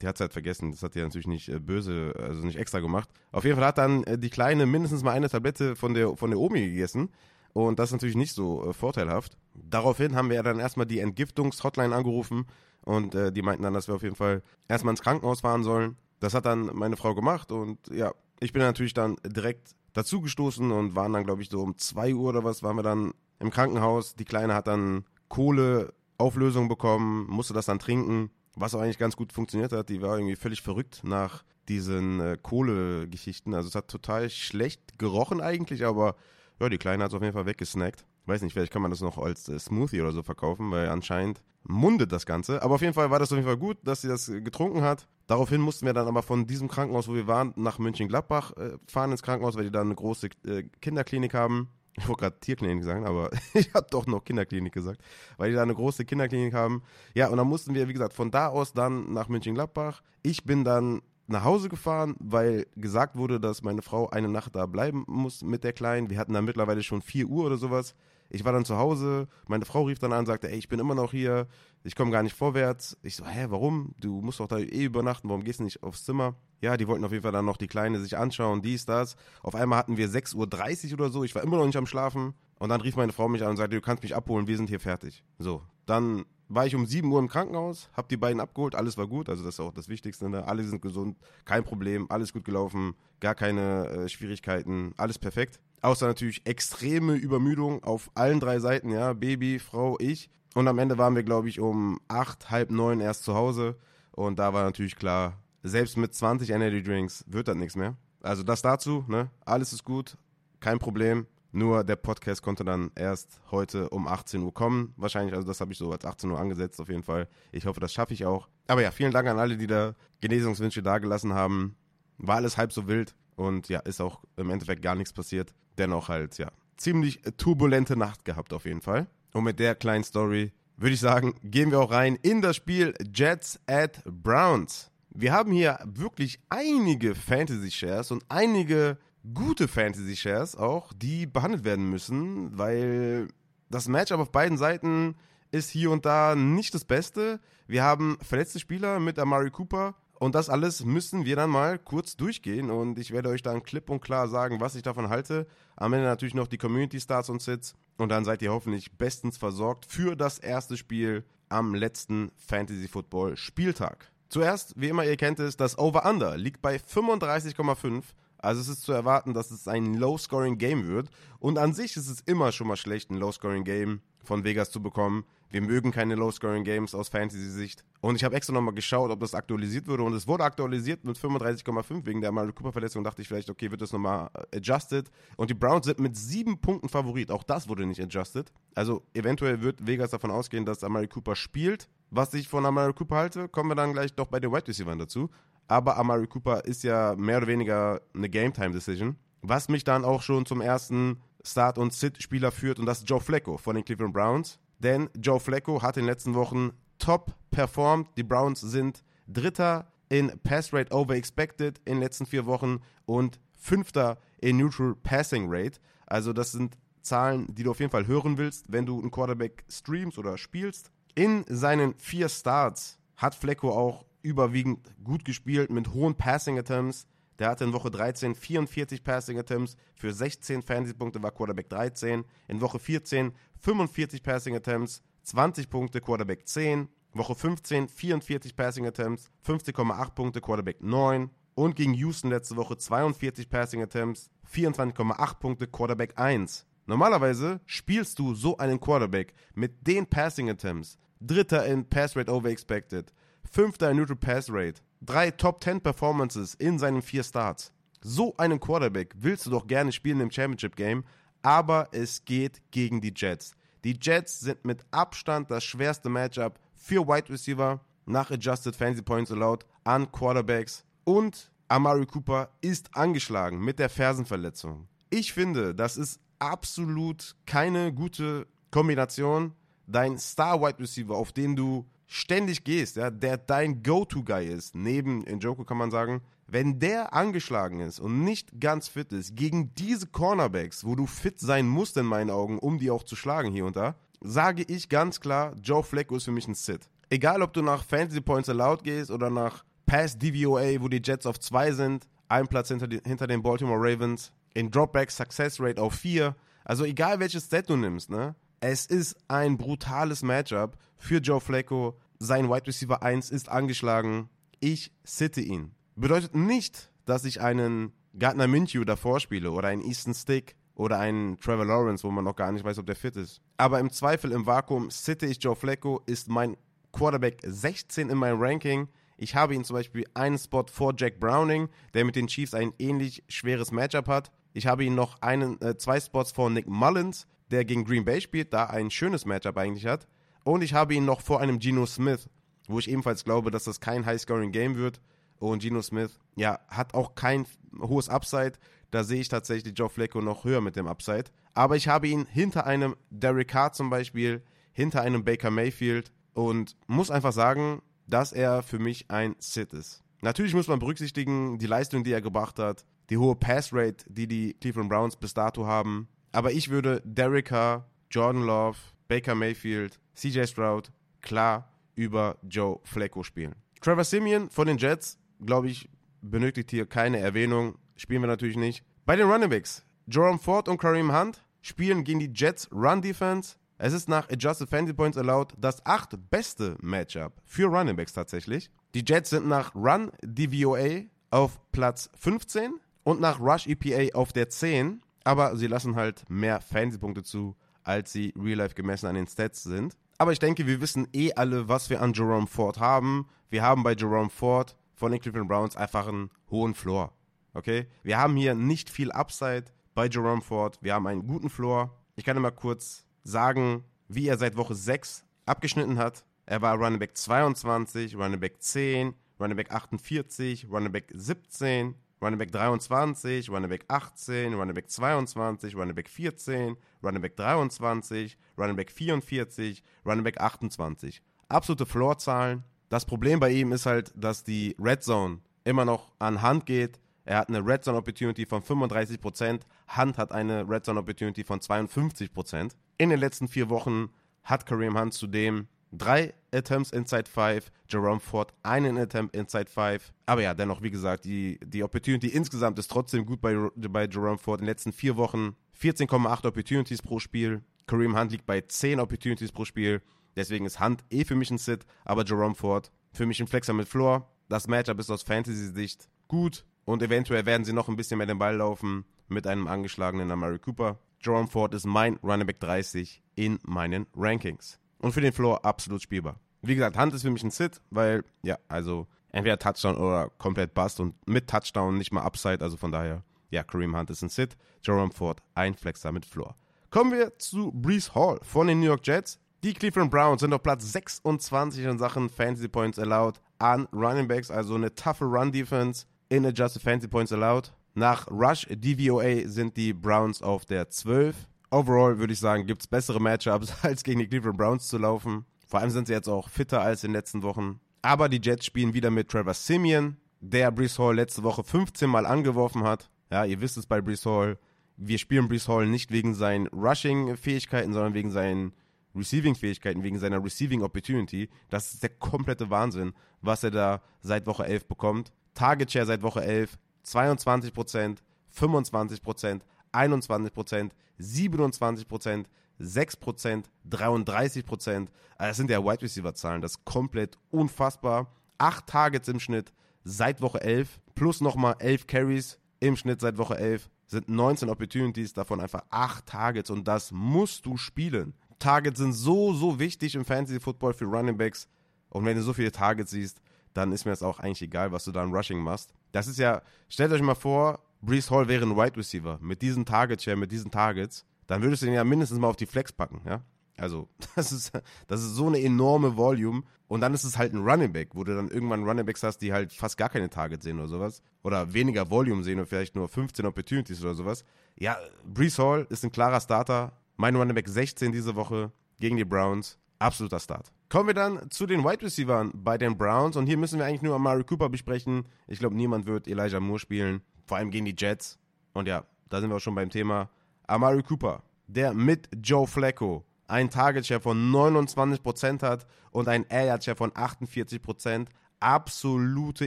die 0.00 0.06
hat 0.06 0.16
es 0.16 0.20
halt 0.20 0.32
vergessen. 0.32 0.70
Das 0.70 0.82
hat 0.82 0.94
die 0.94 1.00
natürlich 1.00 1.26
nicht 1.26 1.48
äh, 1.48 1.58
böse, 1.58 2.14
also 2.20 2.44
nicht 2.44 2.58
extra 2.58 2.80
gemacht. 2.80 3.08
Auf 3.32 3.44
jeden 3.44 3.56
Fall 3.56 3.66
hat 3.66 3.78
dann 3.78 4.04
äh, 4.04 4.18
die 4.18 4.30
Kleine 4.30 4.66
mindestens 4.66 5.02
mal 5.02 5.12
eine 5.12 5.28
Tablette 5.28 5.76
von 5.76 5.94
der, 5.94 6.16
von 6.16 6.30
der 6.30 6.38
Omi 6.38 6.60
gegessen. 6.60 7.10
Und 7.52 7.78
das 7.78 7.88
ist 7.88 7.92
natürlich 7.92 8.16
nicht 8.16 8.34
so 8.34 8.68
äh, 8.68 8.72
vorteilhaft. 8.72 9.36
Daraufhin 9.54 10.14
haben 10.14 10.30
wir 10.30 10.42
dann 10.42 10.58
erstmal 10.58 10.86
die 10.86 11.00
Entgiftungs-Hotline 11.00 11.94
angerufen 11.94 12.46
und 12.82 13.14
die 13.14 13.42
meinten 13.42 13.64
dann, 13.64 13.74
dass 13.74 13.88
wir 13.88 13.96
auf 13.96 14.04
jeden 14.04 14.14
Fall 14.14 14.42
erstmal 14.68 14.92
ins 14.92 15.02
Krankenhaus 15.02 15.40
fahren 15.40 15.64
sollen. 15.64 15.96
Das 16.20 16.34
hat 16.34 16.46
dann 16.46 16.70
meine 16.72 16.96
Frau 16.96 17.16
gemacht 17.16 17.50
und 17.50 17.78
ja, 17.90 18.12
ich 18.38 18.52
bin 18.52 18.62
natürlich 18.62 18.94
dann 18.94 19.16
direkt 19.26 19.74
dazugestoßen 19.94 20.70
und 20.70 20.94
waren 20.94 21.12
dann, 21.12 21.24
glaube 21.24 21.42
ich, 21.42 21.48
so 21.48 21.62
um 21.62 21.76
2 21.76 22.14
Uhr 22.14 22.28
oder 22.28 22.44
was, 22.44 22.62
waren 22.62 22.76
wir 22.76 22.84
dann 22.84 23.12
im 23.40 23.50
Krankenhaus. 23.50 24.14
Die 24.14 24.24
Kleine 24.24 24.54
hat 24.54 24.68
dann 24.68 25.04
Kohleauflösung 25.28 26.68
bekommen, 26.68 27.26
musste 27.28 27.54
das 27.54 27.66
dann 27.66 27.80
trinken 27.80 28.30
was 28.56 28.74
auch 28.74 28.80
eigentlich 28.80 28.98
ganz 28.98 29.16
gut 29.16 29.32
funktioniert 29.32 29.72
hat, 29.72 29.88
die 29.88 30.02
war 30.02 30.18
irgendwie 30.18 30.36
völlig 30.36 30.62
verrückt 30.62 31.02
nach 31.04 31.44
diesen 31.68 32.20
äh, 32.20 32.38
Kohlegeschichten. 32.40 33.54
Also 33.54 33.68
es 33.68 33.74
hat 33.74 33.88
total 33.88 34.30
schlecht 34.30 34.98
gerochen 34.98 35.40
eigentlich, 35.40 35.84
aber 35.84 36.16
ja, 36.60 36.68
die 36.68 36.78
Kleine 36.78 37.04
hat 37.04 37.10
es 37.10 37.14
auf 37.14 37.22
jeden 37.22 37.34
Fall 37.34 37.46
weggesnackt. 37.46 38.06
Weiß 38.24 38.42
nicht, 38.42 38.54
vielleicht 38.54 38.72
kann 38.72 38.82
man 38.82 38.90
das 38.90 39.00
noch 39.00 39.18
als 39.18 39.48
äh, 39.48 39.58
Smoothie 39.58 40.00
oder 40.00 40.12
so 40.12 40.22
verkaufen, 40.22 40.70
weil 40.70 40.88
anscheinend 40.88 41.42
mundet 41.62 42.12
das 42.12 42.26
Ganze. 42.26 42.62
Aber 42.62 42.76
auf 42.76 42.80
jeden 42.80 42.94
Fall 42.94 43.10
war 43.10 43.18
das 43.18 43.30
auf 43.30 43.36
jeden 43.36 43.46
Fall 43.46 43.56
gut, 43.56 43.78
dass 43.82 44.02
sie 44.02 44.08
das 44.08 44.26
getrunken 44.26 44.82
hat. 44.82 45.06
Daraufhin 45.26 45.60
mussten 45.60 45.86
wir 45.86 45.92
dann 45.92 46.06
aber 46.06 46.22
von 46.22 46.46
diesem 46.46 46.68
Krankenhaus, 46.68 47.08
wo 47.08 47.14
wir 47.14 47.26
waren, 47.26 47.52
nach 47.56 47.78
München-Gladbach 47.78 48.52
äh, 48.56 48.78
fahren 48.86 49.12
ins 49.12 49.22
Krankenhaus, 49.22 49.56
weil 49.56 49.64
die 49.64 49.70
da 49.70 49.80
eine 49.80 49.94
große 49.94 50.28
äh, 50.46 50.62
Kinderklinik 50.80 51.34
haben. 51.34 51.68
Ich 51.98 52.06
wollte 52.08 52.20
gerade 52.20 52.40
Tierklinik 52.40 52.84
sagen, 52.84 53.06
aber 53.06 53.30
ich 53.54 53.72
habe 53.74 53.86
doch 53.90 54.06
noch 54.06 54.24
Kinderklinik 54.24 54.72
gesagt, 54.72 55.00
weil 55.38 55.50
die 55.50 55.56
da 55.56 55.62
eine 55.62 55.74
große 55.74 56.04
Kinderklinik 56.04 56.54
haben. 56.54 56.82
Ja, 57.14 57.28
und 57.28 57.38
dann 57.38 57.46
mussten 57.46 57.74
wir, 57.74 57.88
wie 57.88 57.92
gesagt, 57.92 58.12
von 58.12 58.30
da 58.30 58.48
aus 58.48 58.72
dann 58.72 59.12
nach 59.12 59.28
München-Gladbach. 59.28 60.02
Ich 60.22 60.44
bin 60.44 60.64
dann 60.64 61.02
nach 61.26 61.44
Hause 61.44 61.68
gefahren, 61.68 62.14
weil 62.18 62.66
gesagt 62.76 63.16
wurde, 63.16 63.40
dass 63.40 63.62
meine 63.62 63.82
Frau 63.82 64.08
eine 64.08 64.28
Nacht 64.28 64.54
da 64.54 64.66
bleiben 64.66 65.04
muss 65.06 65.42
mit 65.42 65.64
der 65.64 65.72
Kleinen. 65.72 66.10
Wir 66.10 66.18
hatten 66.18 66.32
dann 66.32 66.44
mittlerweile 66.44 66.82
schon 66.82 67.02
4 67.02 67.26
Uhr 67.26 67.46
oder 67.46 67.56
sowas. 67.56 67.94
Ich 68.28 68.44
war 68.44 68.52
dann 68.52 68.64
zu 68.64 68.76
Hause, 68.76 69.28
meine 69.46 69.64
Frau 69.64 69.84
rief 69.84 69.98
dann 69.98 70.12
an 70.12 70.20
und 70.20 70.26
sagte, 70.26 70.50
ey, 70.50 70.58
ich 70.58 70.68
bin 70.68 70.80
immer 70.80 70.94
noch 70.96 71.12
hier, 71.12 71.46
ich 71.84 71.94
komme 71.94 72.10
gar 72.10 72.24
nicht 72.24 72.34
vorwärts. 72.34 72.96
Ich 73.02 73.14
so, 73.14 73.24
hä, 73.24 73.46
warum? 73.50 73.94
Du 74.00 74.20
musst 74.20 74.40
doch 74.40 74.48
da 74.48 74.58
eh 74.58 74.84
übernachten, 74.84 75.28
warum 75.28 75.44
gehst 75.44 75.60
du 75.60 75.64
nicht 75.64 75.82
aufs 75.82 76.04
Zimmer? 76.04 76.34
Ja, 76.60 76.76
die 76.76 76.88
wollten 76.88 77.04
auf 77.04 77.12
jeden 77.12 77.22
Fall 77.22 77.32
dann 77.32 77.44
noch 77.44 77.56
die 77.56 77.68
Kleine 77.68 78.00
sich 78.00 78.16
anschauen, 78.16 78.62
dies, 78.62 78.84
das. 78.84 79.14
Auf 79.42 79.54
einmal 79.54 79.78
hatten 79.78 79.96
wir 79.96 80.08
6.30 80.08 80.86
Uhr 80.92 80.94
oder 80.94 81.10
so, 81.10 81.22
ich 81.22 81.34
war 81.34 81.42
immer 81.42 81.58
noch 81.58 81.66
nicht 81.66 81.76
am 81.76 81.86
Schlafen. 81.86 82.34
Und 82.58 82.70
dann 82.70 82.80
rief 82.80 82.96
meine 82.96 83.12
Frau 83.12 83.28
mich 83.28 83.42
an 83.42 83.50
und 83.50 83.56
sagte, 83.58 83.76
du 83.76 83.82
kannst 83.82 84.02
mich 84.02 84.16
abholen, 84.16 84.46
wir 84.46 84.56
sind 84.56 84.68
hier 84.68 84.80
fertig. 84.80 85.22
So, 85.38 85.62
dann 85.84 86.24
war 86.48 86.66
ich 86.66 86.74
um 86.74 86.86
7 86.86 87.10
Uhr 87.10 87.18
im 87.18 87.28
Krankenhaus, 87.28 87.90
hab 87.94 88.08
die 88.08 88.16
beiden 88.16 88.40
abgeholt, 88.40 88.74
alles 88.74 88.96
war 88.96 89.06
gut, 89.06 89.28
also 89.28 89.44
das 89.44 89.54
ist 89.54 89.60
auch 89.60 89.72
das 89.72 89.88
Wichtigste, 89.88 90.28
ne? 90.28 90.46
alle 90.46 90.64
sind 90.64 90.82
gesund, 90.82 91.16
kein 91.44 91.64
Problem, 91.64 92.06
alles 92.10 92.32
gut 92.32 92.44
gelaufen, 92.44 92.94
gar 93.20 93.34
keine 93.34 93.88
äh, 93.88 94.08
Schwierigkeiten, 94.08 94.94
alles 94.96 95.18
perfekt. 95.18 95.60
Außer 95.82 96.06
natürlich 96.06 96.46
extreme 96.46 97.14
Übermüdung 97.14 97.82
auf 97.84 98.10
allen 98.14 98.40
drei 98.40 98.58
Seiten, 98.58 98.90
ja, 98.90 99.12
Baby, 99.12 99.58
Frau, 99.58 99.96
ich. 100.00 100.30
Und 100.54 100.68
am 100.68 100.78
Ende 100.78 100.96
waren 100.98 101.14
wir, 101.14 101.22
glaube 101.22 101.48
ich, 101.48 101.60
um 101.60 102.00
acht, 102.08 102.50
halb 102.50 102.70
neun 102.70 103.00
erst 103.00 103.24
zu 103.24 103.34
Hause. 103.34 103.76
Und 104.12 104.38
da 104.38 104.54
war 104.54 104.64
natürlich 104.64 104.96
klar, 104.96 105.34
selbst 105.62 105.96
mit 105.96 106.14
20 106.14 106.50
Energy 106.50 106.82
Drinks 106.82 107.24
wird 107.28 107.48
das 107.48 107.56
nichts 107.56 107.76
mehr. 107.76 107.94
Also 108.22 108.42
das 108.42 108.62
dazu, 108.62 109.04
ne? 109.06 109.30
Alles 109.44 109.72
ist 109.72 109.84
gut, 109.84 110.16
kein 110.60 110.78
Problem. 110.78 111.26
Nur 111.56 111.84
der 111.84 111.96
Podcast 111.96 112.42
konnte 112.42 112.66
dann 112.66 112.90
erst 112.96 113.40
heute 113.50 113.88
um 113.88 114.06
18 114.06 114.42
Uhr 114.42 114.52
kommen. 114.52 114.92
Wahrscheinlich, 114.98 115.34
also 115.34 115.48
das 115.48 115.62
habe 115.62 115.72
ich 115.72 115.78
so 115.78 115.90
als 115.90 116.04
18 116.04 116.30
Uhr 116.30 116.38
angesetzt, 116.38 116.78
auf 116.82 116.90
jeden 116.90 117.02
Fall. 117.02 117.28
Ich 117.50 117.64
hoffe, 117.64 117.80
das 117.80 117.94
schaffe 117.94 118.12
ich 118.12 118.26
auch. 118.26 118.50
Aber 118.66 118.82
ja, 118.82 118.90
vielen 118.90 119.10
Dank 119.10 119.26
an 119.26 119.38
alle, 119.38 119.56
die 119.56 119.66
da 119.66 119.94
Genesungswünsche 120.20 120.82
dagelassen 120.82 121.32
haben. 121.32 121.74
War 122.18 122.36
alles 122.36 122.58
halb 122.58 122.74
so 122.74 122.88
wild. 122.88 123.14
Und 123.36 123.70
ja, 123.70 123.78
ist 123.78 124.02
auch 124.02 124.22
im 124.36 124.50
Endeffekt 124.50 124.82
gar 124.82 124.96
nichts 124.96 125.14
passiert. 125.14 125.54
Dennoch 125.78 126.10
halt, 126.10 126.36
ja, 126.36 126.48
ziemlich 126.76 127.22
turbulente 127.38 127.96
Nacht 127.96 128.26
gehabt 128.26 128.52
auf 128.52 128.66
jeden 128.66 128.82
Fall. 128.82 129.06
Und 129.32 129.44
mit 129.44 129.58
der 129.58 129.74
kleinen 129.76 130.04
Story 130.04 130.52
würde 130.76 130.92
ich 130.92 131.00
sagen, 131.00 131.36
gehen 131.42 131.70
wir 131.70 131.80
auch 131.80 131.90
rein 131.90 132.18
in 132.20 132.42
das 132.42 132.56
Spiel 132.56 132.92
Jets 133.14 133.58
at 133.66 134.04
Browns. 134.04 134.90
Wir 135.08 135.32
haben 135.32 135.52
hier 135.52 135.78
wirklich 135.86 136.38
einige 136.50 137.14
Fantasy-Shares 137.14 138.10
und 138.10 138.26
einige 138.28 138.98
gute 139.34 139.68
Fantasy-Shares 139.68 140.56
auch, 140.56 140.92
die 140.94 141.26
behandelt 141.26 141.64
werden 141.64 141.88
müssen, 141.90 142.56
weil 142.56 143.28
das 143.70 143.88
Matchup 143.88 144.20
auf 144.20 144.32
beiden 144.32 144.58
Seiten 144.58 145.16
ist 145.50 145.70
hier 145.70 145.90
und 145.90 146.06
da 146.06 146.34
nicht 146.34 146.74
das 146.74 146.84
Beste. 146.84 147.40
Wir 147.66 147.82
haben 147.82 148.18
verletzte 148.22 148.60
Spieler 148.60 149.00
mit 149.00 149.18
Amari 149.18 149.50
Cooper 149.50 149.94
und 150.14 150.34
das 150.34 150.48
alles 150.48 150.84
müssen 150.84 151.24
wir 151.24 151.36
dann 151.36 151.50
mal 151.50 151.78
kurz 151.78 152.16
durchgehen 152.16 152.70
und 152.70 152.98
ich 152.98 153.10
werde 153.10 153.28
euch 153.28 153.42
dann 153.42 153.62
klipp 153.62 153.90
und 153.90 154.00
klar 154.00 154.28
sagen, 154.28 154.60
was 154.60 154.74
ich 154.74 154.82
davon 154.82 155.08
halte. 155.08 155.46
Am 155.76 155.92
Ende 155.92 156.06
natürlich 156.06 156.34
noch 156.34 156.46
die 156.46 156.58
Community 156.58 157.00
Starts 157.00 157.28
und 157.28 157.42
Sits 157.42 157.74
und 157.98 158.10
dann 158.10 158.24
seid 158.24 158.42
ihr 158.42 158.52
hoffentlich 158.52 158.92
bestens 158.92 159.36
versorgt 159.36 159.86
für 159.86 160.16
das 160.16 160.38
erste 160.38 160.76
Spiel 160.76 161.24
am 161.48 161.74
letzten 161.74 162.32
Fantasy 162.36 162.88
Football 162.88 163.36
Spieltag. 163.36 164.10
Zuerst, 164.28 164.74
wie 164.76 164.88
immer 164.88 165.04
ihr 165.04 165.16
kennt 165.16 165.38
es, 165.38 165.56
das 165.56 165.78
Over-Under 165.78 166.36
liegt 166.36 166.60
bei 166.60 166.76
35,5 166.76 168.02
Also 168.38 168.60
es 168.60 168.68
ist 168.68 168.82
zu 168.82 168.92
erwarten, 168.92 169.34
dass 169.34 169.50
es 169.50 169.68
ein 169.68 169.94
Low-Scoring-Game 169.94 170.86
wird. 170.86 171.08
Und 171.38 171.58
an 171.58 171.74
sich 171.74 171.96
ist 171.96 172.08
es 172.08 172.20
immer 172.20 172.52
schon 172.52 172.68
mal 172.68 172.76
schlecht, 172.76 173.10
ein 173.10 173.16
Low-Scoring-Game 173.16 174.00
von 174.24 174.44
Vegas 174.44 174.70
zu 174.70 174.82
bekommen. 174.82 175.24
Wir 175.50 175.62
mögen 175.62 175.92
keine 175.92 176.16
Low-Scoring-Games 176.16 176.94
aus 176.94 177.08
Fantasy-Sicht. 177.08 177.84
Und 178.00 178.16
ich 178.16 178.24
habe 178.24 178.34
extra 178.34 178.52
nochmal 178.52 178.74
geschaut, 178.74 179.10
ob 179.10 179.20
das 179.20 179.34
aktualisiert 179.34 179.86
wurde. 179.86 180.02
Und 180.02 180.12
es 180.14 180.26
wurde 180.26 180.44
aktualisiert 180.44 181.04
mit 181.04 181.16
35,5 181.16 182.04
wegen 182.04 182.20
der 182.20 182.32
Mario 182.32 182.52
Cooper-Verletzung. 182.52 183.04
Dachte 183.04 183.22
ich 183.22 183.28
vielleicht, 183.28 183.48
okay, 183.48 183.70
wird 183.70 183.80
das 183.80 183.92
nochmal 183.92 184.28
äh, 184.52 184.56
adjusted. 184.56 185.10
Und 185.36 185.50
die 185.50 185.54
Browns 185.54 185.86
sind 185.86 186.00
mit 186.00 186.16
sieben 186.16 186.60
Punkten 186.60 186.88
Favorit. 186.88 187.30
Auch 187.30 187.44
das 187.44 187.68
wurde 187.68 187.86
nicht 187.86 188.02
adjusted. 188.02 188.52
Also 188.74 189.02
eventuell 189.14 189.62
wird 189.62 189.86
Vegas 189.86 190.10
davon 190.10 190.30
ausgehen, 190.30 190.64
dass 190.64 190.82
Amari 190.82 191.08
Cooper 191.08 191.36
spielt. 191.36 191.88
Was 192.10 192.34
ich 192.34 192.48
von 192.48 192.66
Amari 192.66 192.92
Cooper 192.92 193.16
halte, 193.16 193.48
kommen 193.48 193.70
wir 193.70 193.76
dann 193.76 193.92
gleich 193.92 194.14
doch 194.14 194.26
bei 194.26 194.40
den 194.40 194.52
Wide 194.52 194.68
Receivers 194.68 194.98
dazu. 194.98 195.30
Aber 195.68 195.96
Amari 195.96 196.26
Cooper 196.26 196.64
ist 196.64 196.84
ja 196.84 197.14
mehr 197.16 197.38
oder 197.38 197.46
weniger 197.46 198.00
eine 198.14 198.28
Game-Time-Decision. 198.28 199.16
Was 199.42 199.68
mich 199.68 199.84
dann 199.84 200.04
auch 200.04 200.22
schon 200.22 200.46
zum 200.46 200.60
ersten 200.60 201.20
Start- 201.44 201.78
und 201.78 201.92
Sit-Spieler 201.92 202.50
führt. 202.50 202.78
Und 202.78 202.86
das 202.86 202.98
ist 202.98 203.08
Joe 203.08 203.20
Flacco 203.20 203.56
von 203.56 203.76
den 203.76 203.84
Cleveland 203.84 204.12
Browns. 204.12 204.58
Denn 204.78 205.08
Joe 205.16 205.40
Flacco 205.40 205.82
hat 205.82 205.96
in 205.96 206.02
den 206.02 206.08
letzten 206.08 206.34
Wochen 206.34 206.72
top 206.98 207.34
performt. 207.50 208.08
Die 208.16 208.22
Browns 208.22 208.60
sind 208.60 209.04
Dritter 209.26 209.86
in 210.08 210.38
Pass 210.42 210.72
Rate 210.72 210.92
over 210.92 211.14
expected 211.14 211.80
in 211.84 211.94
den 211.94 212.02
letzten 212.02 212.26
vier 212.26 212.46
Wochen 212.46 212.80
und 213.06 213.40
Fünfter 213.58 214.18
in 214.38 214.58
Neutral 214.58 214.94
Passing 215.02 215.46
Rate. 215.48 215.80
Also 216.06 216.32
das 216.32 216.52
sind 216.52 216.76
Zahlen, 217.02 217.46
die 217.54 217.62
du 217.62 217.70
auf 217.70 217.80
jeden 217.80 217.90
Fall 217.90 218.06
hören 218.06 218.38
willst, 218.38 218.70
wenn 218.70 218.86
du 218.86 219.00
einen 219.00 219.10
Quarterback 219.10 219.64
streamst 219.68 220.18
oder 220.18 220.36
spielst. 220.38 220.90
In 221.14 221.44
seinen 221.48 221.94
vier 221.94 222.28
Starts 222.28 222.98
hat 223.16 223.34
Flecko 223.34 223.70
auch 223.70 224.04
überwiegend 224.26 224.80
gut 225.04 225.24
gespielt 225.24 225.70
mit 225.70 225.92
hohen 225.94 226.16
Passing 226.16 226.58
Attempts. 226.58 227.06
Der 227.38 227.48
hatte 227.48 227.64
in 227.64 227.72
Woche 227.72 227.90
13 227.90 228.34
44 228.34 229.04
Passing 229.04 229.38
Attempts 229.38 229.76
für 229.94 230.12
16 230.12 230.62
Fantasy-Punkte, 230.62 231.22
war 231.22 231.30
Quarterback 231.30 231.68
13. 231.68 232.24
In 232.48 232.60
Woche 232.60 232.78
14 232.78 233.32
45 233.60 234.22
Passing 234.22 234.56
Attempts, 234.56 235.02
20 235.22 235.70
Punkte, 235.70 236.00
Quarterback 236.00 236.46
10. 236.46 236.88
Woche 237.12 237.34
15 237.34 237.88
44 237.88 238.56
Passing 238.56 238.86
Attempts, 238.86 239.30
50,8 239.46 240.10
Punkte, 240.10 240.40
Quarterback 240.40 240.82
9. 240.82 241.30
Und 241.54 241.76
gegen 241.76 241.94
Houston 241.94 242.28
letzte 242.28 242.56
Woche 242.56 242.76
42 242.76 243.48
Passing 243.48 243.80
Attempts, 243.80 244.30
24,8 244.52 245.34
Punkte, 245.38 245.66
Quarterback 245.66 246.18
1. 246.18 246.66
Normalerweise 246.84 247.60
spielst 247.64 248.18
du 248.18 248.34
so 248.34 248.58
einen 248.58 248.78
Quarterback 248.78 249.32
mit 249.54 249.86
den 249.86 250.06
Passing 250.06 250.50
Attempts, 250.50 250.98
Dritter 251.20 251.64
in 251.66 251.88
Pass 251.88 252.14
Rate 252.14 252.30
over 252.30 252.50
expected, 252.50 253.12
Fünfter 253.50 253.94
Neutral 253.94 254.16
Pass 254.16 254.50
Rate, 254.50 254.80
drei 255.00 255.30
Top 255.30 255.62
10 255.62 255.80
Performances 255.80 256.54
in 256.54 256.78
seinen 256.78 257.02
vier 257.02 257.22
Starts. 257.22 257.72
So 258.02 258.36
einen 258.36 258.60
Quarterback 258.60 259.14
willst 259.16 259.46
du 259.46 259.50
doch 259.50 259.66
gerne 259.66 259.92
spielen 259.92 260.20
im 260.20 260.30
Championship 260.30 260.76
Game, 260.76 261.04
aber 261.42 261.88
es 261.92 262.24
geht 262.24 262.62
gegen 262.70 263.00
die 263.00 263.12
Jets. 263.14 263.54
Die 263.84 263.98
Jets 264.00 264.40
sind 264.40 264.64
mit 264.64 264.84
Abstand 264.90 265.50
das 265.50 265.64
schwerste 265.64 266.08
Matchup 266.08 266.58
für 266.74 267.06
Wide 267.06 267.30
Receiver 267.30 267.80
nach 268.04 268.30
Adjusted 268.30 268.76
Fantasy 268.76 269.02
Points 269.02 269.30
Allowed 269.30 269.64
an 269.84 270.10
Quarterbacks 270.10 270.84
und 271.04 271.50
Amari 271.68 272.06
Cooper 272.06 272.50
ist 272.60 272.94
angeschlagen 272.94 273.60
mit 273.60 273.78
der 273.78 273.88
Fersenverletzung. 273.88 274.88
Ich 275.10 275.32
finde, 275.32 275.74
das 275.74 275.96
ist 275.96 276.20
absolut 276.38 277.36
keine 277.46 277.92
gute 277.92 278.46
Kombination. 278.70 279.52
Dein 279.86 280.18
Star 280.18 280.60
Wide 280.60 280.80
Receiver, 280.80 281.14
auf 281.14 281.32
den 281.32 281.56
du 281.56 281.86
ständig 282.06 282.64
gehst, 282.64 282.96
ja, 282.96 283.10
der 283.10 283.36
dein 283.36 283.82
Go-To-Guy 283.82 284.46
ist, 284.46 284.74
neben 284.74 285.20
Njoku 285.20 285.64
kann 285.64 285.78
man 285.78 285.90
sagen, 285.90 286.22
wenn 286.46 286.78
der 286.78 287.12
angeschlagen 287.12 287.80
ist 287.80 287.98
und 287.98 288.22
nicht 288.22 288.60
ganz 288.60 288.88
fit 288.88 289.12
ist, 289.12 289.34
gegen 289.34 289.74
diese 289.74 290.06
Cornerbacks, 290.06 290.84
wo 290.84 290.94
du 290.94 291.06
fit 291.06 291.40
sein 291.40 291.66
musst 291.66 291.96
in 291.96 292.06
meinen 292.06 292.30
Augen, 292.30 292.58
um 292.58 292.78
die 292.78 292.90
auch 292.90 293.02
zu 293.02 293.16
schlagen 293.16 293.50
hier 293.50 293.66
und 293.66 293.76
da, 293.76 293.96
sage 294.20 294.64
ich 294.68 294.88
ganz 294.88 295.20
klar, 295.20 295.54
Joe 295.60 295.82
Flacco 295.82 296.16
ist 296.16 296.24
für 296.24 296.30
mich 296.30 296.46
ein 296.46 296.54
Sit. 296.54 296.88
Egal, 297.10 297.42
ob 297.42 297.52
du 297.52 297.62
nach 297.62 297.84
Fantasy 297.84 298.20
Points 298.20 298.48
Allowed 298.48 298.82
gehst 298.84 299.10
oder 299.10 299.30
nach 299.30 299.64
Pass 299.86 300.18
DVOA, 300.18 300.80
wo 300.80 300.88
die 300.88 301.02
Jets 301.02 301.26
auf 301.26 301.38
2 301.38 301.72
sind, 301.72 302.06
ein 302.28 302.48
Platz 302.48 302.68
hinter, 302.68 302.88
die, 302.88 303.00
hinter 303.04 303.26
den 303.26 303.42
Baltimore 303.42 303.78
Ravens, 303.78 304.32
in 304.54 304.70
Dropback 304.70 305.10
Success 305.10 305.60
Rate 305.60 305.80
auf 305.80 305.94
4. 305.94 306.34
Also 306.64 306.84
egal 306.84 307.20
welches 307.20 307.44
Stat 307.44 307.68
du 307.68 307.76
nimmst, 307.76 308.10
ne? 308.10 308.34
Es 308.60 308.86
ist 308.86 309.16
ein 309.28 309.58
brutales 309.58 310.22
Matchup 310.22 310.78
für 310.96 311.18
Joe 311.18 311.40
Flacco. 311.40 311.98
Sein 312.18 312.48
Wide 312.48 312.66
Receiver 312.66 313.02
1 313.02 313.30
ist 313.30 313.50
angeschlagen. 313.50 314.30
Ich 314.60 314.92
sitte 315.04 315.42
ihn. 315.42 315.72
Bedeutet 315.94 316.34
nicht, 316.34 316.90
dass 317.04 317.24
ich 317.24 317.40
einen 317.42 317.92
Gardner 318.18 318.46
Minshew 318.46 318.84
davor 318.84 319.20
spiele 319.20 319.50
oder 319.50 319.68
einen 319.68 319.82
Easton 319.82 320.14
Stick 320.14 320.56
oder 320.74 320.98
einen 320.98 321.38
Trevor 321.38 321.66
Lawrence, 321.66 322.04
wo 322.04 322.10
man 322.10 322.24
noch 322.24 322.36
gar 322.36 322.50
nicht 322.50 322.64
weiß, 322.64 322.78
ob 322.78 322.86
der 322.86 322.96
fit 322.96 323.16
ist. 323.16 323.42
Aber 323.58 323.78
im 323.78 323.90
Zweifel 323.90 324.32
im 324.32 324.46
Vakuum 324.46 324.90
sitte 324.90 325.26
ich 325.26 325.42
Joe 325.42 325.54
Flacco, 325.54 326.02
ist 326.06 326.28
mein 326.28 326.56
Quarterback 326.92 327.40
16 327.44 328.08
in 328.08 328.16
meinem 328.16 328.40
Ranking. 328.40 328.88
Ich 329.18 329.34
habe 329.34 329.54
ihn 329.54 329.64
zum 329.64 329.74
Beispiel 329.74 330.06
einen 330.14 330.38
Spot 330.38 330.64
vor 330.70 330.94
Jack 330.96 331.20
Browning, 331.20 331.68
der 331.92 332.06
mit 332.06 332.16
den 332.16 332.26
Chiefs 332.26 332.54
ein 332.54 332.72
ähnlich 332.78 333.22
schweres 333.28 333.70
Matchup 333.70 334.08
hat. 334.08 334.30
Ich 334.54 334.66
habe 334.66 334.84
ihn 334.84 334.94
noch 334.94 335.20
einen, 335.20 335.60
äh, 335.60 335.76
zwei 335.76 336.00
Spots 336.00 336.32
vor 336.32 336.48
Nick 336.48 336.66
Mullins, 336.66 337.26
der 337.50 337.64
gegen 337.64 337.84
Green 337.84 338.04
Bay 338.04 338.20
spielt, 338.20 338.52
da 338.52 338.64
ein 338.64 338.90
schönes 338.90 339.24
Matchup 339.24 339.56
eigentlich 339.56 339.86
hat. 339.86 340.06
Und 340.44 340.62
ich 340.62 340.74
habe 340.74 340.94
ihn 340.94 341.04
noch 341.04 341.20
vor 341.20 341.40
einem 341.40 341.58
Geno 341.58 341.86
Smith, 341.86 342.28
wo 342.68 342.78
ich 342.78 342.90
ebenfalls 342.90 343.24
glaube, 343.24 343.50
dass 343.50 343.64
das 343.64 343.80
kein 343.80 344.06
High-Scoring-Game 344.06 344.76
wird. 344.76 345.00
Und 345.38 345.62
Geno 345.62 345.82
Smith, 345.82 346.18
ja, 346.34 346.60
hat 346.68 346.94
auch 346.94 347.14
kein 347.14 347.46
hohes 347.78 348.08
Upside. 348.08 348.52
Da 348.90 349.04
sehe 349.04 349.20
ich 349.20 349.28
tatsächlich 349.28 349.76
Joe 349.76 349.88
Flacco 349.88 350.20
noch 350.20 350.44
höher 350.44 350.60
mit 350.60 350.76
dem 350.76 350.86
Upside. 350.86 351.24
Aber 351.54 351.76
ich 351.76 351.88
habe 351.88 352.08
ihn 352.08 352.26
hinter 352.26 352.66
einem 352.66 352.96
Derek 353.10 353.48
Carr 353.48 353.72
zum 353.72 353.90
Beispiel, 353.90 354.42
hinter 354.72 355.02
einem 355.02 355.24
Baker 355.24 355.50
Mayfield 355.50 356.12
und 356.34 356.76
muss 356.86 357.10
einfach 357.10 357.32
sagen, 357.32 357.82
dass 358.06 358.32
er 358.32 358.62
für 358.62 358.78
mich 358.78 359.10
ein 359.10 359.34
Sit 359.38 359.72
ist. 359.72 360.02
Natürlich 360.20 360.54
muss 360.54 360.68
man 360.68 360.78
berücksichtigen, 360.78 361.58
die 361.58 361.66
Leistung, 361.66 362.04
die 362.04 362.12
er 362.12 362.20
gebracht 362.20 362.58
hat, 362.58 362.84
die 363.10 363.16
hohe 363.16 363.36
Passrate, 363.36 364.04
die 364.08 364.26
die 364.26 364.54
Cleveland 364.54 364.88
Browns 364.88 365.16
bis 365.16 365.34
dato 365.34 365.66
haben. 365.66 366.08
Aber 366.36 366.52
ich 366.52 366.68
würde 366.68 367.02
Carr, 367.42 367.88
Jordan 368.10 368.42
Love, 368.42 368.76
Baker 369.08 369.34
Mayfield, 369.34 369.98
CJ 370.14 370.44
Stroud 370.44 370.92
klar 371.22 371.72
über 371.94 372.36
Joe 372.46 372.78
Flacco 372.84 373.22
spielen. 373.22 373.54
Trevor 373.80 374.04
Simeon 374.04 374.50
von 374.50 374.66
den 374.66 374.76
Jets 374.76 375.18
glaube 375.40 375.68
ich, 375.68 375.88
benötigt 376.20 376.70
hier 376.70 376.84
keine 376.84 377.20
Erwähnung. 377.20 377.78
Spielen 377.96 378.20
wir 378.20 378.28
natürlich 378.28 378.58
nicht. 378.58 378.84
Bei 379.06 379.16
den 379.16 379.30
Running 379.30 379.48
Backs, 379.48 379.82
Jerome 380.06 380.38
Ford 380.38 380.68
und 380.68 380.76
Kareem 380.76 381.18
Hunt 381.18 381.42
spielen 381.62 382.04
gegen 382.04 382.20
die 382.20 382.30
Jets 382.34 382.70
Run 382.70 383.00
Defense. 383.00 383.56
Es 383.78 383.94
ist 383.94 384.06
nach 384.06 384.28
Adjusted 384.28 384.68
Fantasy 384.68 384.92
Points 384.92 385.16
allowed 385.16 385.54
das 385.56 385.84
acht 385.86 386.18
beste 386.30 386.76
Matchup 386.82 387.32
für 387.46 387.64
Running 387.64 387.96
Backs 387.96 388.12
tatsächlich. 388.12 388.70
Die 388.94 389.04
Jets 389.06 389.30
sind 389.30 389.46
nach 389.46 389.74
Run 389.74 390.12
DVOA 390.22 391.04
auf 391.30 391.58
Platz 391.72 392.10
15 392.18 392.74
und 393.04 393.22
nach 393.22 393.40
Rush 393.40 393.66
EPA 393.66 394.14
auf 394.14 394.34
der 394.34 394.50
10, 394.50 395.00
aber 395.26 395.56
sie 395.56 395.66
lassen 395.66 395.96
halt 395.96 396.28
mehr 396.28 396.60
Fantasy-Punkte 396.60 397.22
zu, 397.22 397.56
als 397.82 398.12
sie 398.12 398.32
real 398.36 398.58
life 398.58 398.74
gemessen 398.74 399.06
an 399.06 399.14
den 399.14 399.26
Stats 399.26 399.62
sind. 399.62 399.96
Aber 400.18 400.32
ich 400.32 400.38
denke, 400.38 400.66
wir 400.66 400.80
wissen 400.80 401.08
eh 401.12 401.32
alle, 401.34 401.68
was 401.68 401.90
wir 401.90 402.00
an 402.00 402.12
Jerome 402.12 402.46
Ford 402.46 402.78
haben. 402.78 403.28
Wir 403.50 403.62
haben 403.62 403.82
bei 403.82 403.94
Jerome 403.94 404.30
Ford 404.30 404.76
von 404.94 405.12
den 405.12 405.20
Cleveland 405.20 405.48
Browns 405.48 405.76
einfach 405.76 406.06
einen 406.06 406.30
hohen 406.50 406.74
Floor. 406.74 407.12
Okay? 407.52 407.86
Wir 408.02 408.18
haben 408.18 408.36
hier 408.36 408.54
nicht 408.54 408.88
viel 408.88 409.12
Upside 409.12 409.64
bei 409.94 410.06
Jerome 410.06 410.42
Ford. 410.42 410.78
Wir 410.80 410.94
haben 410.94 411.06
einen 411.06 411.26
guten 411.26 411.50
Floor. 411.50 411.90
Ich 412.14 412.24
kann 412.24 412.40
mal 412.40 412.50
kurz 412.50 413.04
sagen, 413.24 413.84
wie 414.08 414.28
er 414.28 414.38
seit 414.38 414.56
Woche 414.56 414.74
6 414.74 415.24
abgeschnitten 415.44 415.98
hat. 415.98 416.24
Er 416.46 416.62
war 416.62 416.76
Running 416.76 417.00
Back 417.00 417.16
22, 417.16 418.16
Running 418.16 418.40
Back 418.40 418.62
10, 418.62 419.14
Running 419.40 419.56
Back 419.56 419.72
48, 419.72 420.68
Running 420.70 420.92
Back 420.92 421.12
17, 421.12 421.94
Running 422.20 422.38
Back 422.38 422.50
23, 422.50 423.50
Running 423.50 423.68
Back 423.68 423.84
18, 423.88 424.54
Running 424.54 424.74
Back 424.74 424.88
22, 424.88 425.74
Running 425.76 425.94
Back 425.94 426.08
14, 426.08 426.76
Running 427.02 427.20
Back 427.20 427.36
23, 427.36 428.36
Running 428.56 428.76
Back 428.76 428.90
44, 428.90 429.82
Running 430.04 430.24
Back 430.24 430.40
28. 430.40 431.20
Absolute 431.48 431.86
Floorzahlen. 431.86 432.64
Das 432.88 433.04
Problem 433.04 433.38
bei 433.40 433.50
ihm 433.50 433.72
ist 433.72 433.86
halt, 433.86 434.12
dass 434.16 434.44
die 434.44 434.74
Red 434.78 435.02
Zone 435.02 435.40
immer 435.64 435.84
noch 435.84 436.12
an 436.18 436.40
Hand 436.40 436.66
geht. 436.66 436.98
Er 437.24 437.38
hat 437.38 437.48
eine 437.48 437.64
Red 437.66 437.84
Zone 437.84 437.98
Opportunity 437.98 438.46
von 438.46 438.62
35%. 438.62 439.60
Hunt 439.96 440.18
hat 440.18 440.32
eine 440.32 440.68
Red 440.68 440.84
Zone 440.86 441.00
Opportunity 441.00 441.44
von 441.44 441.60
52%. 441.60 442.72
In 442.98 443.10
den 443.10 443.18
letzten 443.18 443.48
vier 443.48 443.68
Wochen 443.68 444.10
hat 444.42 444.64
Kareem 444.64 444.98
Hunt 444.98 445.12
zudem 445.12 445.66
drei 445.92 446.34
Attempts 446.52 446.90
inside 446.90 447.24
5, 447.28 447.70
Jerome 447.88 448.20
Ford 448.20 448.52
einen 448.62 448.98
Attempt 448.98 449.34
inside 449.36 449.70
5. 449.70 450.12
Aber 450.26 450.42
ja, 450.42 450.54
dennoch, 450.54 450.82
wie 450.82 450.90
gesagt, 450.90 451.24
die, 451.24 451.58
die 451.64 451.82
Opportunity 451.82 452.28
insgesamt 452.28 452.78
ist 452.78 452.90
trotzdem 452.90 453.26
gut 453.26 453.40
bei, 453.40 453.54
bei 453.74 454.06
Jerome 454.06 454.38
Ford. 454.38 454.60
In 454.60 454.66
den 454.66 454.70
letzten 454.70 454.92
vier 454.92 455.16
Wochen 455.16 455.56
14,8 455.80 456.46
Opportunities 456.46 457.02
pro 457.02 457.18
Spiel. 457.18 457.62
Kareem 457.86 458.18
Hunt 458.18 458.32
liegt 458.32 458.46
bei 458.46 458.60
10 458.60 459.00
Opportunities 459.00 459.52
pro 459.52 459.64
Spiel. 459.64 460.02
Deswegen 460.34 460.66
ist 460.66 460.80
Hunt 460.80 461.04
eh 461.10 461.24
für 461.24 461.36
mich 461.36 461.50
ein 461.50 461.58
Sit, 461.58 461.86
aber 462.04 462.24
Jerome 462.24 462.54
Ford 462.54 462.90
für 463.12 463.26
mich 463.26 463.40
ein 463.40 463.46
Flexer 463.46 463.72
mit 463.72 463.88
Floor. 463.88 464.30
Das 464.48 464.68
Matchup 464.68 464.98
ist 465.00 465.10
aus 465.10 465.22
Fantasy-Sicht 465.22 466.08
gut 466.28 466.64
Und 466.84 467.02
eventuell 467.02 467.46
werden 467.46 467.64
sie 467.64 467.72
noch 467.72 467.88
ein 467.88 467.96
bisschen 467.96 468.18
mehr 468.18 468.28
den 468.28 468.38
Ball 468.38 468.56
laufen 468.56 469.04
mit 469.28 469.46
einem 469.46 469.66
angeschlagenen 469.66 470.30
Amari 470.30 470.60
Cooper. 470.60 471.00
Jerome 471.20 471.48
Ford 471.48 471.74
ist 471.74 471.84
mein 471.84 472.16
Running 472.22 472.46
Back 472.46 472.60
30 472.60 473.22
in 473.34 473.58
meinen 473.64 474.06
Rankings. 474.14 474.78
Und 475.00 475.12
für 475.12 475.20
den 475.20 475.32
Floor 475.32 475.64
absolut 475.64 476.02
spielbar. 476.02 476.40
Wie 476.62 476.74
gesagt, 476.74 476.98
Hunt 476.98 477.14
ist 477.14 477.22
für 477.22 477.30
mich 477.30 477.44
ein 477.44 477.50
Sit, 477.50 477.80
weil, 477.90 478.24
ja, 478.42 478.58
also 478.68 479.06
entweder 479.30 479.58
Touchdown 479.58 479.96
oder 479.96 480.30
komplett 480.38 480.74
Bust 480.74 481.00
und 481.00 481.14
mit 481.28 481.48
Touchdown 481.48 481.98
nicht 481.98 482.12
mal 482.12 482.22
Upside, 482.22 482.62
also 482.62 482.76
von 482.76 482.92
daher, 482.92 483.22
ja, 483.50 483.62
Kareem 483.62 483.96
Hunt 483.96 484.10
ist 484.10 484.22
ein 484.22 484.28
Sit, 484.28 484.56
Jerome 484.82 485.12
Ford 485.12 485.42
ein 485.54 485.74
Flexer 485.74 486.12
mit 486.12 486.24
Floor. 486.24 486.56
Kommen 486.90 487.12
wir 487.12 487.38
zu 487.38 487.72
Brees 487.72 488.14
Hall 488.14 488.38
von 488.42 488.68
den 488.68 488.80
New 488.80 488.86
York 488.86 489.06
Jets. 489.06 489.38
Die 489.62 489.74
Cleveland 489.74 490.10
Browns 490.10 490.40
sind 490.40 490.52
auf 490.52 490.62
Platz 490.62 490.92
26 490.92 491.84
in 491.84 491.98
Sachen 491.98 492.28
Fantasy 492.28 492.68
Points 492.68 492.98
allowed 492.98 493.40
an 493.58 493.88
Running 493.92 494.28
Backs, 494.28 494.50
also 494.50 494.74
eine 494.74 494.94
taffe 494.94 495.24
Run 495.24 495.52
Defense 495.52 496.06
in 496.28 496.46
Adjusted 496.46 496.82
Fantasy 496.82 497.08
Points 497.08 497.32
allowed. 497.32 497.72
Nach 497.94 498.30
Rush 498.30 498.66
DVOA 498.70 499.48
sind 499.48 499.76
die 499.76 499.92
Browns 499.92 500.42
auf 500.42 500.66
der 500.66 500.88
12. 500.88 501.34
Overall 501.70 502.18
würde 502.18 502.32
ich 502.32 502.40
sagen, 502.40 502.66
gibt 502.66 502.82
es 502.82 502.86
bessere 502.86 503.20
Matchups, 503.20 503.72
als 503.82 504.04
gegen 504.04 504.20
die 504.20 504.28
Cleveland 504.28 504.58
Browns 504.58 504.88
zu 504.88 504.98
laufen. 504.98 505.44
Vor 505.66 505.80
allem 505.80 505.90
sind 505.90 506.06
sie 506.06 506.12
jetzt 506.12 506.28
auch 506.28 506.48
fitter 506.48 506.80
als 506.80 507.02
in 507.02 507.10
den 507.10 507.16
letzten 507.16 507.42
Wochen. 507.42 507.80
Aber 508.02 508.28
die 508.28 508.40
Jets 508.40 508.66
spielen 508.66 508.94
wieder 508.94 509.10
mit 509.10 509.28
Trevor 509.28 509.54
Simeon, 509.54 510.16
der 510.40 510.70
Brees 510.70 510.98
Hall 510.98 511.16
letzte 511.16 511.42
Woche 511.42 511.64
15 511.64 512.08
Mal 512.08 512.24
angeworfen 512.24 512.84
hat. 512.84 513.10
Ja, 513.30 513.44
ihr 513.44 513.60
wisst 513.60 513.76
es 513.76 513.86
bei 513.86 514.00
Brees 514.00 514.24
Hall. 514.24 514.58
Wir 514.96 515.18
spielen 515.18 515.48
Brees 515.48 515.68
Hall 515.68 515.86
nicht 515.86 516.12
wegen 516.12 516.34
seinen 516.34 516.68
Rushing-Fähigkeiten, 516.68 517.92
sondern 517.92 518.14
wegen 518.14 518.30
seinen 518.30 518.72
Receiving-Fähigkeiten, 519.16 520.02
wegen 520.02 520.18
seiner 520.18 520.42
Receiving 520.42 520.82
Opportunity. 520.82 521.48
Das 521.68 521.92
ist 521.92 522.02
der 522.02 522.10
komplette 522.10 522.70
Wahnsinn, 522.70 523.12
was 523.40 523.64
er 523.64 523.70
da 523.72 524.02
seit 524.20 524.46
Woche 524.46 524.66
11 524.66 524.86
bekommt. 524.86 525.32
Target 525.54 525.90
Share 525.90 526.06
seit 526.06 526.22
Woche 526.22 526.44
11 526.44 526.78
22%, 527.04 528.18
25%, 528.54 529.60
21%, 529.96 530.90
27%, 531.20 532.44
6%, 532.80 533.64
33%. 533.88 535.06
Das 535.38 535.56
sind 535.56 535.70
ja 535.70 535.82
Wide 535.82 536.02
Receiver 536.02 536.34
Zahlen, 536.34 536.62
das 536.62 536.72
ist 536.72 536.84
komplett 536.84 537.38
unfassbar. 537.50 538.32
8 538.58 538.86
Targets 538.86 539.28
im 539.28 539.40
Schnitt 539.40 539.72
seit 540.04 540.40
Woche 540.40 540.60
11 540.60 541.00
plus 541.14 541.40
nochmal 541.40 541.76
11 541.78 542.06
Carries 542.06 542.58
im 542.80 542.96
Schnitt 542.96 543.20
seit 543.20 543.38
Woche 543.38 543.58
11 543.58 543.90
sind 544.06 544.28
19 544.28 544.68
Opportunities, 544.68 545.32
davon 545.32 545.60
einfach 545.60 545.82
8 545.90 546.26
Targets 546.26 546.70
und 546.70 546.86
das 546.86 547.10
musst 547.10 547.66
du 547.66 547.76
spielen. 547.76 548.34
Targets 548.58 548.98
sind 548.98 549.12
so, 549.12 549.52
so 549.52 549.78
wichtig 549.78 550.14
im 550.14 550.24
Fantasy 550.24 550.60
Football 550.60 550.94
für 550.94 551.06
Running 551.06 551.36
Backs 551.36 551.68
und 552.10 552.24
wenn 552.24 552.36
du 552.36 552.42
so 552.42 552.52
viele 552.52 552.72
Targets 552.72 553.10
siehst, 553.10 553.40
dann 553.74 553.92
ist 553.92 554.04
mir 554.04 554.12
das 554.12 554.22
auch 554.22 554.38
eigentlich 554.38 554.62
egal, 554.62 554.92
was 554.92 555.04
du 555.04 555.12
da 555.12 555.22
im 555.22 555.34
Rushing 555.34 555.60
machst. 555.60 555.92
Das 556.12 556.28
ist 556.28 556.38
ja, 556.38 556.62
stellt 556.88 557.12
euch 557.12 557.20
mal 557.20 557.34
vor, 557.34 557.80
Brees 558.00 558.30
Hall 558.30 558.48
wäre 558.48 558.64
ein 558.64 558.76
Wide 558.76 558.96
Receiver 558.96 559.38
mit 559.40 559.62
diesen 559.62 559.84
Target 559.84 560.22
Share, 560.22 560.36
mit 560.36 560.52
diesen 560.52 560.70
Targets, 560.70 561.24
dann 561.46 561.62
würdest 561.62 561.82
du 561.82 561.86
ihn 561.86 561.94
ja 561.94 562.04
mindestens 562.04 562.38
mal 562.38 562.48
auf 562.48 562.56
die 562.56 562.66
Flex 562.66 562.92
packen, 562.92 563.20
ja? 563.24 563.42
Also, 563.78 564.08
das 564.36 564.52
ist, 564.52 564.72
das 565.06 565.22
ist 565.22 565.34
so 565.34 565.46
eine 565.46 565.60
enorme 565.60 566.16
Volume. 566.16 566.62
Und 566.88 567.00
dann 567.00 567.14
ist 567.14 567.24
es 567.24 567.36
halt 567.36 567.52
ein 567.52 567.64
Running 567.66 567.92
Back, 567.92 568.10
wo 568.14 568.22
du 568.22 568.34
dann 568.34 568.48
irgendwann 568.48 568.84
Running 568.84 569.04
Backs 569.04 569.22
hast, 569.22 569.38
die 569.38 569.52
halt 569.52 569.72
fast 569.72 569.96
gar 569.96 570.08
keine 570.08 570.30
Targets 570.30 570.64
sehen 570.64 570.78
oder 570.78 570.88
sowas. 570.88 571.20
Oder 571.42 571.72
weniger 571.72 572.10
Volume 572.10 572.44
sehen 572.44 572.60
und 572.60 572.66
vielleicht 572.66 572.94
nur 572.94 573.08
15 573.08 573.44
Opportunities 573.44 574.02
oder 574.02 574.14
sowas. 574.14 574.44
Ja, 574.76 574.96
Brees 575.24 575.58
Hall 575.58 575.86
ist 575.90 576.04
ein 576.04 576.12
klarer 576.12 576.40
Starter. 576.40 576.92
Mein 577.16 577.34
Running 577.34 577.54
Back 577.54 577.68
16 577.68 578.12
diese 578.12 578.36
Woche 578.36 578.70
gegen 579.00 579.16
die 579.16 579.24
Browns. 579.24 579.78
Absoluter 579.98 580.38
Start. 580.38 580.70
Kommen 580.88 581.08
wir 581.08 581.14
dann 581.14 581.50
zu 581.50 581.66
den 581.66 581.82
Wide 581.82 582.04
Receivers 582.04 582.48
bei 582.54 582.78
den 582.78 582.96
Browns. 582.96 583.36
Und 583.36 583.46
hier 583.46 583.56
müssen 583.56 583.78
wir 583.78 583.86
eigentlich 583.86 584.02
nur 584.02 584.14
Amari 584.14 584.44
Cooper 584.44 584.68
besprechen. 584.68 585.24
Ich 585.48 585.58
glaube, 585.58 585.74
niemand 585.74 586.06
wird 586.06 586.28
Elijah 586.28 586.60
Moore 586.60 586.78
spielen. 586.78 587.22
Vor 587.46 587.56
allem 587.56 587.70
gegen 587.70 587.84
die 587.84 587.94
Jets. 587.96 588.38
Und 588.72 588.88
ja, 588.88 589.04
da 589.28 589.40
sind 589.40 589.50
wir 589.50 589.56
auch 589.56 589.60
schon 589.60 589.74
beim 589.74 589.90
Thema. 589.90 590.28
Amari 590.66 591.02
Cooper, 591.02 591.42
der 591.66 591.94
mit 591.94 592.28
Joe 592.42 592.66
Flacco 592.66 593.24
einen 593.48 593.70
Target 593.70 594.06
Share 594.06 594.20
von 594.20 594.52
29% 594.52 595.62
hat 595.62 595.86
und 596.10 596.28
einen 596.28 596.44
Air 596.48 596.66
Yard 596.66 596.84
Share 596.84 596.96
von 596.96 597.12
48%. 597.12 598.26
Absolute 598.58 599.66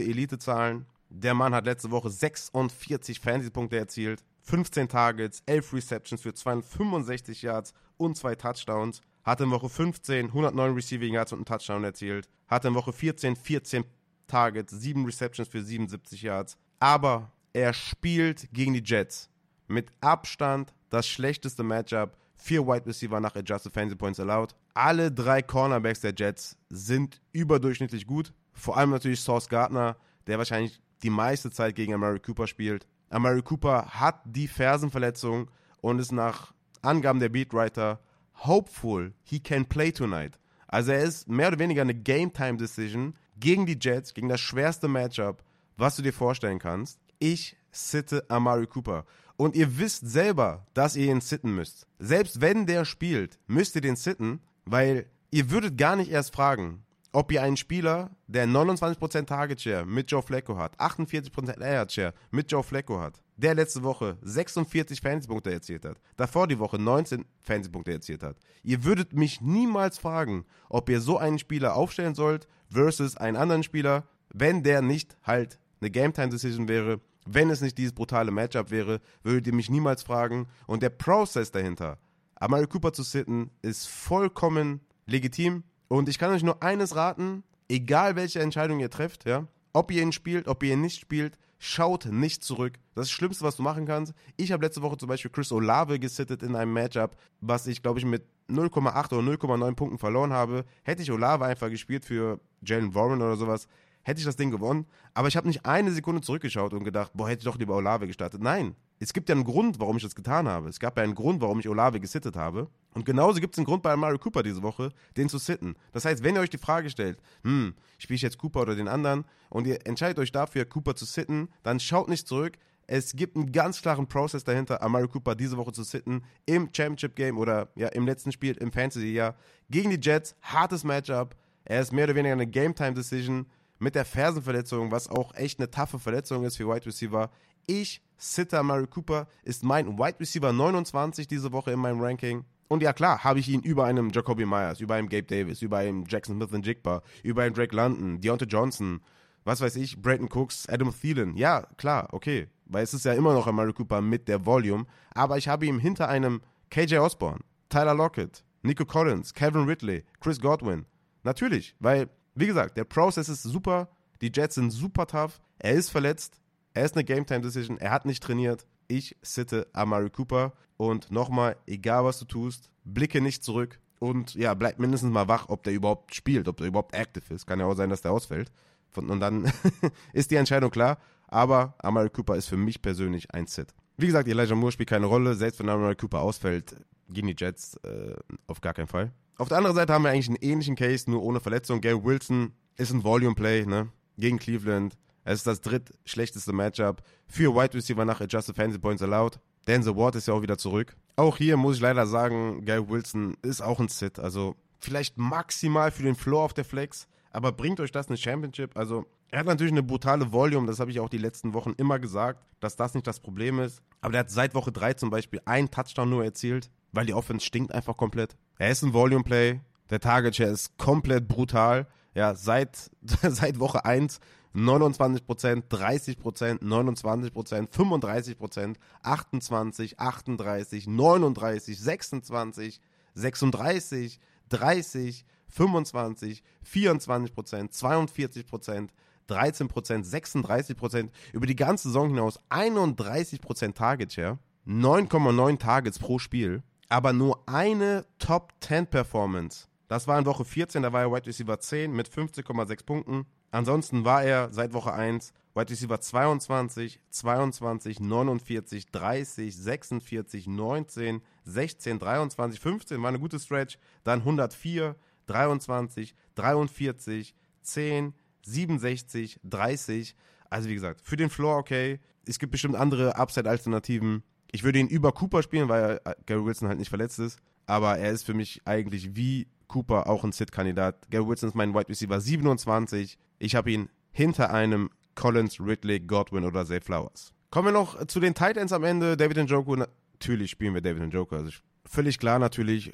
Elite-Zahlen. 0.00 0.86
Der 1.08 1.34
Mann 1.34 1.54
hat 1.54 1.64
letzte 1.64 1.90
Woche 1.90 2.10
46 2.10 3.20
Fantasy-Punkte 3.20 3.78
erzielt, 3.78 4.22
15 4.42 4.88
Targets, 4.88 5.42
11 5.46 5.72
Receptions 5.74 6.22
für 6.22 6.34
265 6.34 7.42
Yards 7.42 7.72
und 7.96 8.16
zwei 8.16 8.34
Touchdowns. 8.34 9.00
Hatte 9.24 9.44
in 9.44 9.50
Woche 9.50 9.68
15 9.68 10.26
109 10.26 10.74
Receiving 10.74 11.14
Yards 11.14 11.32
und 11.32 11.38
einen 11.38 11.44
Touchdown 11.46 11.84
erzielt. 11.84 12.28
Hatte 12.48 12.68
in 12.68 12.74
Woche 12.74 12.92
14 12.92 13.36
14 13.36 13.84
Targets, 14.26 14.72
7 14.72 15.04
Receptions 15.04 15.48
für 15.48 15.62
77 15.62 16.22
Yards. 16.22 16.56
Aber 16.78 17.32
er 17.52 17.72
spielt 17.72 18.48
gegen 18.52 18.74
die 18.74 18.82
Jets. 18.84 19.28
Mit 19.66 19.90
Abstand 20.00 20.74
das 20.88 21.06
schlechteste 21.06 21.62
Matchup 21.62 22.16
Vier 22.42 22.66
Wide 22.66 22.86
Receiver 22.86 23.20
nach 23.20 23.36
Adjusted 23.36 23.72
Fantasy 23.72 23.96
Points 23.96 24.18
allowed. 24.18 24.54
Alle 24.72 25.12
drei 25.12 25.42
Cornerbacks 25.42 26.00
der 26.00 26.14
Jets 26.16 26.56
sind 26.70 27.20
überdurchschnittlich 27.32 28.06
gut. 28.06 28.32
Vor 28.54 28.78
allem 28.78 28.90
natürlich 28.90 29.20
Sauce 29.20 29.48
Gardner, 29.48 29.96
der 30.26 30.38
wahrscheinlich 30.38 30.80
die 31.02 31.10
meiste 31.10 31.50
Zeit 31.50 31.74
gegen 31.74 31.92
Amari 31.92 32.18
Cooper 32.18 32.46
spielt. 32.46 32.86
Amari 33.10 33.42
Cooper 33.42 33.86
hat 33.88 34.22
die 34.24 34.48
Fersenverletzung 34.48 35.50
und 35.82 35.98
ist 35.98 36.12
nach 36.12 36.54
Angaben 36.80 37.20
der 37.20 37.28
Beatwriter 37.28 38.00
hopeful 38.46 39.12
he 39.22 39.38
can 39.38 39.66
play 39.66 39.92
tonight. 39.92 40.38
Also 40.66 40.92
er 40.92 41.02
ist 41.02 41.28
mehr 41.28 41.48
oder 41.48 41.58
weniger 41.58 41.82
eine 41.82 41.94
Game-Time-Decision 41.94 43.14
gegen 43.38 43.66
die 43.66 43.78
Jets, 43.78 44.14
gegen 44.14 44.28
das 44.28 44.40
schwerste 44.40 44.88
Matchup, 44.88 45.42
was 45.76 45.96
du 45.96 46.02
dir 46.02 46.12
vorstellen 46.12 46.58
kannst. 46.58 47.00
Ich 47.20 47.56
sitte 47.70 48.24
Amari 48.28 48.66
Cooper. 48.66 49.04
Und 49.36 49.54
ihr 49.54 49.78
wisst 49.78 50.08
selber, 50.08 50.66
dass 50.74 50.96
ihr 50.96 51.12
ihn 51.12 51.20
sitten 51.20 51.54
müsst. 51.54 51.86
Selbst 51.98 52.40
wenn 52.40 52.66
der 52.66 52.84
spielt, 52.84 53.38
müsst 53.46 53.74
ihr 53.74 53.82
den 53.82 53.96
sitten, 53.96 54.40
weil 54.64 55.06
ihr 55.30 55.50
würdet 55.50 55.76
gar 55.78 55.96
nicht 55.96 56.10
erst 56.10 56.34
fragen, 56.34 56.82
ob 57.12 57.30
ihr 57.30 57.42
einen 57.42 57.56
Spieler, 57.58 58.10
der 58.26 58.46
29% 58.46 59.26
Target 59.26 59.60
Share 59.60 59.84
mit 59.84 60.10
Joe 60.10 60.22
Flacco 60.22 60.56
hat, 60.56 60.78
48% 60.80 61.60
Air 61.60 61.86
Share 61.88 62.14
mit 62.30 62.50
Joe 62.50 62.62
Flacco 62.62 63.00
hat, 63.00 63.20
der 63.36 63.54
letzte 63.54 63.82
Woche 63.82 64.16
46 64.22 65.00
Fantasy-Punkte 65.00 65.52
erzielt 65.52 65.84
hat, 65.84 66.00
davor 66.16 66.46
die 66.46 66.58
Woche 66.58 66.78
19 66.78 67.26
Fantasy-Punkte 67.40 67.92
erzielt 67.92 68.22
hat. 68.22 68.36
Ihr 68.62 68.84
würdet 68.84 69.12
mich 69.12 69.40
niemals 69.42 69.98
fragen, 69.98 70.46
ob 70.68 70.88
ihr 70.88 71.00
so 71.00 71.18
einen 71.18 71.38
Spieler 71.38 71.74
aufstellen 71.74 72.14
sollt 72.14 72.48
versus 72.70 73.16
einen 73.16 73.36
anderen 73.36 73.62
Spieler, 73.62 74.06
wenn 74.32 74.62
der 74.62 74.80
nicht 74.80 75.16
halt 75.22 75.58
eine 75.80 75.90
Game-Time-Decision 75.90 76.68
wäre 76.68 77.00
wenn 77.34 77.50
es 77.50 77.60
nicht 77.60 77.78
dieses 77.78 77.92
brutale 77.92 78.30
Matchup 78.30 78.70
wäre, 78.70 79.00
würdet 79.22 79.46
ihr 79.46 79.54
mich 79.54 79.70
niemals 79.70 80.02
fragen. 80.02 80.48
Und 80.66 80.82
der 80.82 80.90
Prozess 80.90 81.50
dahinter, 81.50 81.98
Amari 82.34 82.66
Cooper 82.66 82.92
zu 82.92 83.02
sitten, 83.02 83.50
ist 83.62 83.88
vollkommen 83.88 84.80
legitim. 85.06 85.64
Und 85.88 86.08
ich 86.08 86.18
kann 86.18 86.32
euch 86.32 86.42
nur 86.42 86.62
eines 86.62 86.96
raten, 86.96 87.42
egal 87.68 88.16
welche 88.16 88.40
Entscheidung 88.40 88.80
ihr 88.80 88.90
trefft, 88.90 89.26
ja, 89.26 89.46
ob 89.72 89.90
ihr 89.90 90.02
ihn 90.02 90.12
spielt, 90.12 90.48
ob 90.48 90.62
ihr 90.62 90.72
ihn 90.72 90.80
nicht 90.80 91.00
spielt, 91.00 91.38
schaut 91.58 92.06
nicht 92.06 92.42
zurück. 92.42 92.74
Das 92.94 93.06
ist 93.06 93.10
das 93.10 93.16
Schlimmste, 93.16 93.44
was 93.44 93.56
du 93.56 93.62
machen 93.62 93.86
kannst. 93.86 94.14
Ich 94.36 94.50
habe 94.50 94.64
letzte 94.64 94.82
Woche 94.82 94.96
zum 94.96 95.08
Beispiel 95.08 95.30
Chris 95.30 95.52
Olave 95.52 95.98
gesittet 95.98 96.42
in 96.42 96.56
einem 96.56 96.72
Matchup, 96.72 97.16
was 97.40 97.66
ich, 97.66 97.82
glaube 97.82 97.98
ich, 97.98 98.04
mit 98.04 98.24
0,8 98.48 99.12
oder 99.12 99.32
0,9 99.32 99.74
Punkten 99.74 99.98
verloren 99.98 100.32
habe. 100.32 100.64
Hätte 100.82 101.02
ich 101.02 101.12
Olave 101.12 101.44
einfach 101.44 101.68
gespielt 101.68 102.04
für 102.04 102.40
Jalen 102.62 102.94
Warren 102.94 103.22
oder 103.22 103.36
sowas, 103.36 103.68
hätte 104.02 104.20
ich 104.20 104.26
das 104.26 104.36
Ding 104.36 104.50
gewonnen. 104.50 104.86
Aber 105.14 105.28
ich 105.28 105.36
habe 105.36 105.46
nicht 105.46 105.66
eine 105.66 105.92
Sekunde 105.92 106.20
zurückgeschaut 106.20 106.72
und 106.72 106.84
gedacht, 106.84 107.12
boah, 107.14 107.28
hätte 107.28 107.40
ich 107.40 107.44
doch 107.44 107.58
lieber 107.58 107.76
Olave 107.76 108.06
gestartet. 108.06 108.42
Nein, 108.42 108.74
es 108.98 109.12
gibt 109.12 109.28
ja 109.28 109.34
einen 109.34 109.44
Grund, 109.44 109.80
warum 109.80 109.96
ich 109.96 110.02
das 110.02 110.14
getan 110.14 110.46
habe. 110.48 110.68
Es 110.68 110.78
gab 110.78 110.96
ja 110.96 111.02
einen 111.02 111.14
Grund, 111.14 111.40
warum 111.40 111.58
ich 111.58 111.68
Olave 111.68 112.00
gesittet 112.00 112.36
habe. 112.36 112.68
Und 112.92 113.04
genauso 113.04 113.40
gibt 113.40 113.54
es 113.54 113.58
einen 113.58 113.64
Grund 113.64 113.82
bei 113.82 113.96
Mario 113.96 114.18
Cooper 114.18 114.42
diese 114.42 114.62
Woche, 114.62 114.90
den 115.16 115.28
zu 115.28 115.38
sitten. 115.38 115.74
Das 115.92 116.04
heißt, 116.04 116.22
wenn 116.22 116.34
ihr 116.34 116.40
euch 116.42 116.50
die 116.50 116.58
Frage 116.58 116.90
stellt, 116.90 117.18
hm, 117.42 117.74
spiele 117.98 118.16
ich 118.16 118.22
jetzt 118.22 118.38
Cooper 118.38 118.62
oder 118.62 118.74
den 118.74 118.88
anderen 118.88 119.24
und 119.48 119.66
ihr 119.66 119.86
entscheidet 119.86 120.18
euch 120.18 120.32
dafür, 120.32 120.64
Cooper 120.64 120.94
zu 120.94 121.04
sitten, 121.04 121.48
dann 121.62 121.80
schaut 121.80 122.08
nicht 122.08 122.26
zurück. 122.26 122.58
Es 122.86 123.14
gibt 123.14 123.36
einen 123.36 123.52
ganz 123.52 123.80
klaren 123.80 124.08
Prozess 124.08 124.42
dahinter, 124.42 124.82
Amari 124.82 125.06
Cooper 125.06 125.36
diese 125.36 125.56
Woche 125.56 125.72
zu 125.72 125.84
sitten 125.84 126.24
im 126.44 126.68
Championship 126.72 127.14
Game 127.14 127.38
oder 127.38 127.68
ja 127.76 127.88
im 127.88 128.04
letzten 128.04 128.32
Spiel 128.32 128.56
im 128.56 128.72
Fantasy-Jahr 128.72 129.36
gegen 129.70 129.90
die 129.90 130.00
Jets. 130.00 130.34
Hartes 130.42 130.82
Matchup. 130.82 131.36
Er 131.64 131.80
ist 131.82 131.92
mehr 131.92 132.04
oder 132.04 132.16
weniger 132.16 132.32
eine 132.32 132.48
Game-Time-Decision 132.48 133.46
mit 133.80 133.94
der 133.94 134.04
Fersenverletzung, 134.04 134.92
was 134.92 135.08
auch 135.08 135.34
echt 135.34 135.58
eine 135.58 135.70
taffe 135.70 135.98
Verletzung 135.98 136.44
ist 136.44 136.56
für 136.56 136.68
Wide 136.68 136.86
Receiver. 136.86 137.30
Ich, 137.66 138.02
Sitter 138.16 138.62
Murray 138.62 138.86
Cooper, 138.86 139.26
ist 139.42 139.64
mein 139.64 139.98
Wide 139.98 140.20
Receiver 140.20 140.52
29 140.52 141.26
diese 141.26 141.50
Woche 141.52 141.72
in 141.72 141.80
meinem 141.80 142.00
Ranking. 142.00 142.44
Und 142.68 142.82
ja 142.82 142.92
klar, 142.92 143.24
habe 143.24 143.40
ich 143.40 143.48
ihn 143.48 143.62
über 143.62 143.86
einem 143.86 144.10
Jacoby 144.10 144.46
Myers, 144.46 144.80
über 144.80 144.94
einem 144.94 145.08
Gabe 145.08 145.24
Davis, 145.24 145.62
über 145.62 145.78
einem 145.78 146.04
Jackson 146.06 146.36
Smith 146.36 146.54
and 146.54 146.64
Jigba, 146.64 147.02
über 147.24 147.42
einen 147.42 147.54
Drake 147.54 147.74
London, 147.74 148.20
Deontay 148.20 148.46
Johnson, 148.46 149.00
was 149.44 149.60
weiß 149.60 149.76
ich, 149.76 150.00
Brayton 150.00 150.28
Cooks, 150.28 150.68
Adam 150.68 150.94
Thielen. 150.94 151.36
Ja, 151.36 151.62
klar, 151.78 152.08
okay. 152.12 152.48
Weil 152.66 152.84
es 152.84 152.94
ist 152.94 153.04
ja 153.04 153.14
immer 153.14 153.32
noch 153.32 153.46
ein 153.46 153.54
Murray 153.54 153.72
Cooper 153.72 154.00
mit 154.00 154.28
der 154.28 154.44
Volume. 154.46 154.84
Aber 155.14 155.38
ich 155.38 155.48
habe 155.48 155.66
ihn 155.66 155.80
hinter 155.80 156.08
einem 156.08 156.42
KJ 156.70 156.98
Osborne, 156.98 157.40
Tyler 157.70 157.94
Lockett, 157.94 158.44
Nico 158.62 158.84
Collins, 158.84 159.34
Kevin 159.34 159.64
Ridley, 159.64 160.04
Chris 160.20 160.40
Godwin. 160.40 160.86
Natürlich, 161.24 161.74
weil 161.80 162.08
wie 162.34 162.46
gesagt, 162.46 162.76
der 162.76 162.84
Prozess 162.84 163.28
ist 163.28 163.42
super. 163.42 163.88
Die 164.20 164.30
Jets 164.34 164.56
sind 164.56 164.70
super 164.70 165.06
tough. 165.06 165.40
Er 165.58 165.72
ist 165.72 165.90
verletzt. 165.90 166.40
Er 166.74 166.84
ist 166.84 166.94
eine 166.94 167.04
Game-Time-Decision. 167.04 167.78
Er 167.78 167.90
hat 167.90 168.06
nicht 168.06 168.22
trainiert. 168.22 168.66
Ich 168.88 169.16
sitte 169.22 169.66
Amari 169.72 170.10
Cooper. 170.10 170.52
Und 170.76 171.10
nochmal, 171.10 171.56
egal 171.66 172.04
was 172.04 172.18
du 172.18 172.24
tust, 172.24 172.70
blicke 172.84 173.20
nicht 173.20 173.44
zurück. 173.44 173.80
Und 173.98 174.34
ja, 174.34 174.54
bleib 174.54 174.78
mindestens 174.78 175.12
mal 175.12 175.28
wach, 175.28 175.48
ob 175.48 175.62
der 175.62 175.74
überhaupt 175.74 176.14
spielt, 176.14 176.48
ob 176.48 176.56
der 176.56 176.68
überhaupt 176.68 176.94
active 176.94 177.34
ist. 177.34 177.46
Kann 177.46 177.60
ja 177.60 177.66
auch 177.66 177.74
sein, 177.74 177.90
dass 177.90 178.00
der 178.00 178.12
ausfällt. 178.12 178.50
Und 178.96 179.20
dann 179.20 179.52
ist 180.12 180.30
die 180.30 180.36
Entscheidung 180.36 180.70
klar. 180.70 180.98
Aber 181.28 181.74
Amari 181.78 182.10
Cooper 182.10 182.36
ist 182.36 182.46
für 182.46 182.56
mich 182.56 182.82
persönlich 182.82 183.32
ein 183.34 183.46
Sit. 183.46 183.74
Wie 183.96 184.06
gesagt, 184.06 184.28
Elijah 184.28 184.54
Moore 184.54 184.72
spielt 184.72 184.88
keine 184.88 185.06
Rolle. 185.06 185.34
Selbst 185.34 185.60
wenn 185.60 185.68
Amari 185.68 185.96
Cooper 185.96 186.20
ausfällt, 186.20 186.74
gehen 187.12 187.26
die 187.26 187.36
Jets 187.36 187.76
äh, 187.84 188.14
auf 188.46 188.60
gar 188.60 188.74
keinen 188.74 188.86
Fall. 188.86 189.12
Auf 189.36 189.48
der 189.48 189.58
anderen 189.58 189.76
Seite 189.76 189.92
haben 189.92 190.04
wir 190.04 190.10
eigentlich 190.10 190.28
einen 190.28 190.36
ähnlichen 190.36 190.76
Case, 190.76 191.10
nur 191.10 191.22
ohne 191.22 191.40
Verletzung. 191.40 191.80
Gary 191.80 192.02
Wilson 192.02 192.52
ist 192.76 192.92
ein 192.92 193.04
Volume 193.04 193.34
Play 193.34 193.64
ne? 193.64 193.88
gegen 194.18 194.38
Cleveland. 194.38 194.96
Es 195.24 195.40
ist 195.40 195.46
das 195.46 195.60
drittschlechteste 195.60 196.52
Matchup 196.52 197.02
für 197.26 197.54
Wide 197.54 197.74
Receiver 197.74 198.04
nach 198.04 198.20
Adjusted 198.20 198.56
Fantasy 198.56 198.78
Points 198.78 199.02
allowed. 199.02 199.38
Denzel 199.66 199.96
Ward 199.96 200.16
ist 200.16 200.28
ja 200.28 200.34
auch 200.34 200.42
wieder 200.42 200.58
zurück. 200.58 200.96
Auch 201.16 201.36
hier 201.36 201.56
muss 201.56 201.76
ich 201.76 201.82
leider 201.82 202.06
sagen, 202.06 202.64
Gary 202.64 202.88
Wilson 202.88 203.36
ist 203.42 203.60
auch 203.60 203.78
ein 203.80 203.88
Sit. 203.88 204.18
Also 204.18 204.56
vielleicht 204.78 205.18
maximal 205.18 205.90
für 205.90 206.02
den 206.02 206.14
Floor 206.14 206.44
auf 206.44 206.54
der 206.54 206.64
Flex, 206.64 207.06
aber 207.30 207.52
bringt 207.52 207.80
euch 207.80 207.92
das 207.92 208.08
eine 208.08 208.16
Championship? 208.16 208.76
Also 208.76 209.06
er 209.30 209.40
hat 209.40 209.46
natürlich 209.46 209.72
eine 209.72 209.82
brutale 209.82 210.32
Volume, 210.32 210.66
das 210.66 210.80
habe 210.80 210.90
ich 210.90 211.00
auch 211.00 211.08
die 211.08 211.18
letzten 211.18 211.54
Wochen 211.54 211.74
immer 211.76 211.98
gesagt, 211.98 212.44
dass 212.58 212.76
das 212.76 212.94
nicht 212.94 213.06
das 213.06 213.20
Problem 213.20 213.60
ist. 213.60 213.82
Aber 214.00 214.12
der 214.12 214.20
hat 214.20 214.30
seit 214.30 214.54
Woche 214.54 214.72
3 214.72 214.94
zum 214.94 215.10
Beispiel 215.10 215.40
einen 215.44 215.70
Touchdown 215.70 216.10
nur 216.10 216.24
erzielt, 216.24 216.70
weil 216.92 217.06
die 217.06 217.14
Offense 217.14 217.46
stinkt 217.46 217.72
einfach 217.72 217.96
komplett. 217.96 218.36
Er 218.58 218.70
ist 218.70 218.82
ein 218.82 218.92
Volume 218.92 219.24
Play, 219.24 219.60
der 219.90 220.00
Target 220.00 220.36
Share 220.36 220.50
ist 220.50 220.76
komplett 220.78 221.28
brutal. 221.28 221.86
Ja, 222.14 222.34
seit, 222.34 222.90
seit 223.22 223.60
Woche 223.60 223.84
1 223.84 224.20
29% 224.54 225.68
30% 225.70 226.60
29% 226.60 227.68
35% 227.70 228.74
28, 229.02 230.00
38, 230.00 230.86
39, 230.88 231.78
26, 231.78 232.80
36, 233.14 234.20
30, 234.48 235.24
25, 235.50 236.42
24% 236.64 237.70
42% 237.72 238.88
13% 239.28 240.04
36% 240.04 241.08
über 241.32 241.46
die 241.46 241.56
ganze 241.56 241.88
Saison 241.88 242.08
hinaus 242.08 242.40
31% 242.50 243.74
Target 243.74 244.12
Share, 244.12 244.38
9,9 244.66 245.58
Targets 245.58 245.98
pro 245.98 246.18
Spiel, 246.18 246.62
aber 246.88 247.12
nur 247.12 247.48
eine 247.48 248.04
Top 248.18 248.52
10 248.60 248.88
Performance. 248.88 249.68
Das 249.88 250.06
war 250.06 250.18
in 250.18 250.26
Woche 250.26 250.44
14, 250.44 250.82
da 250.82 250.92
war 250.92 251.02
er 251.02 251.12
Wide 251.12 251.26
Receiver 251.26 251.58
10 251.58 251.92
mit 251.92 252.08
15,6 252.08 252.84
Punkten. 252.84 253.26
Ansonsten 253.50 254.04
war 254.04 254.22
er 254.22 254.52
seit 254.52 254.72
Woche 254.72 254.92
1 254.92 255.32
Wide 255.54 255.70
Receiver 255.70 256.00
22, 256.00 257.00
22, 257.10 257.98
49, 257.98 258.86
30, 258.92 259.56
46, 259.56 260.46
19, 260.46 261.22
16, 261.44 261.98
23, 261.98 262.60
15 262.60 263.02
war 263.02 263.08
eine 263.08 263.18
gute 263.18 263.40
Stretch. 263.40 263.78
Dann 264.04 264.20
104, 264.20 264.94
23, 265.30 266.14
43, 266.34 267.34
10, 267.62 268.14
67, 268.42 269.40
30. 269.44 270.16
Also 270.48 270.68
wie 270.68 270.74
gesagt, 270.74 271.00
für 271.02 271.16
den 271.16 271.30
Floor 271.30 271.56
okay. 271.56 272.00
Es 272.26 272.38
gibt 272.38 272.52
bestimmt 272.52 272.76
andere 272.76 273.16
Upside-Alternativen. 273.16 274.22
Ich 274.52 274.64
würde 274.64 274.78
ihn 274.78 274.88
über 274.88 275.12
Cooper 275.12 275.42
spielen, 275.42 275.68
weil 275.68 276.00
äh, 276.04 276.14
Gary 276.26 276.44
Wilson 276.44 276.68
halt 276.68 276.78
nicht 276.78 276.88
verletzt 276.88 277.18
ist. 277.18 277.38
Aber 277.66 277.98
er 277.98 278.10
ist 278.10 278.24
für 278.24 278.34
mich 278.34 278.60
eigentlich 278.64 279.14
wie 279.14 279.48
Cooper 279.68 280.08
auch 280.08 280.24
ein 280.24 280.32
Sit-Kandidat. 280.32 281.08
Gary 281.10 281.26
Wilson 281.26 281.48
ist 281.48 281.54
mein 281.54 281.72
Wide 281.74 281.88
Receiver 281.88 282.20
27. 282.20 283.16
Ich 283.38 283.54
habe 283.54 283.70
ihn 283.70 283.88
hinter 284.10 284.52
einem 284.52 284.90
Collins, 285.14 285.60
Ridley, 285.60 286.00
Godwin 286.00 286.44
oder 286.44 286.66
Zay 286.66 286.80
Flowers. 286.80 287.32
Kommen 287.50 287.68
wir 287.68 287.72
noch 287.72 288.06
zu 288.06 288.20
den 288.20 288.34
Tight 288.34 288.56
Ends 288.56 288.72
am 288.72 288.84
Ende. 288.84 289.16
David 289.16 289.36
Njoku, 289.36 289.76
natürlich 289.76 290.50
spielen 290.50 290.74
wir 290.74 290.80
David 290.80 291.02
Njoku. 291.02 291.36
Also 291.36 291.50
völlig 291.84 292.18
klar 292.18 292.38
natürlich. 292.38 292.92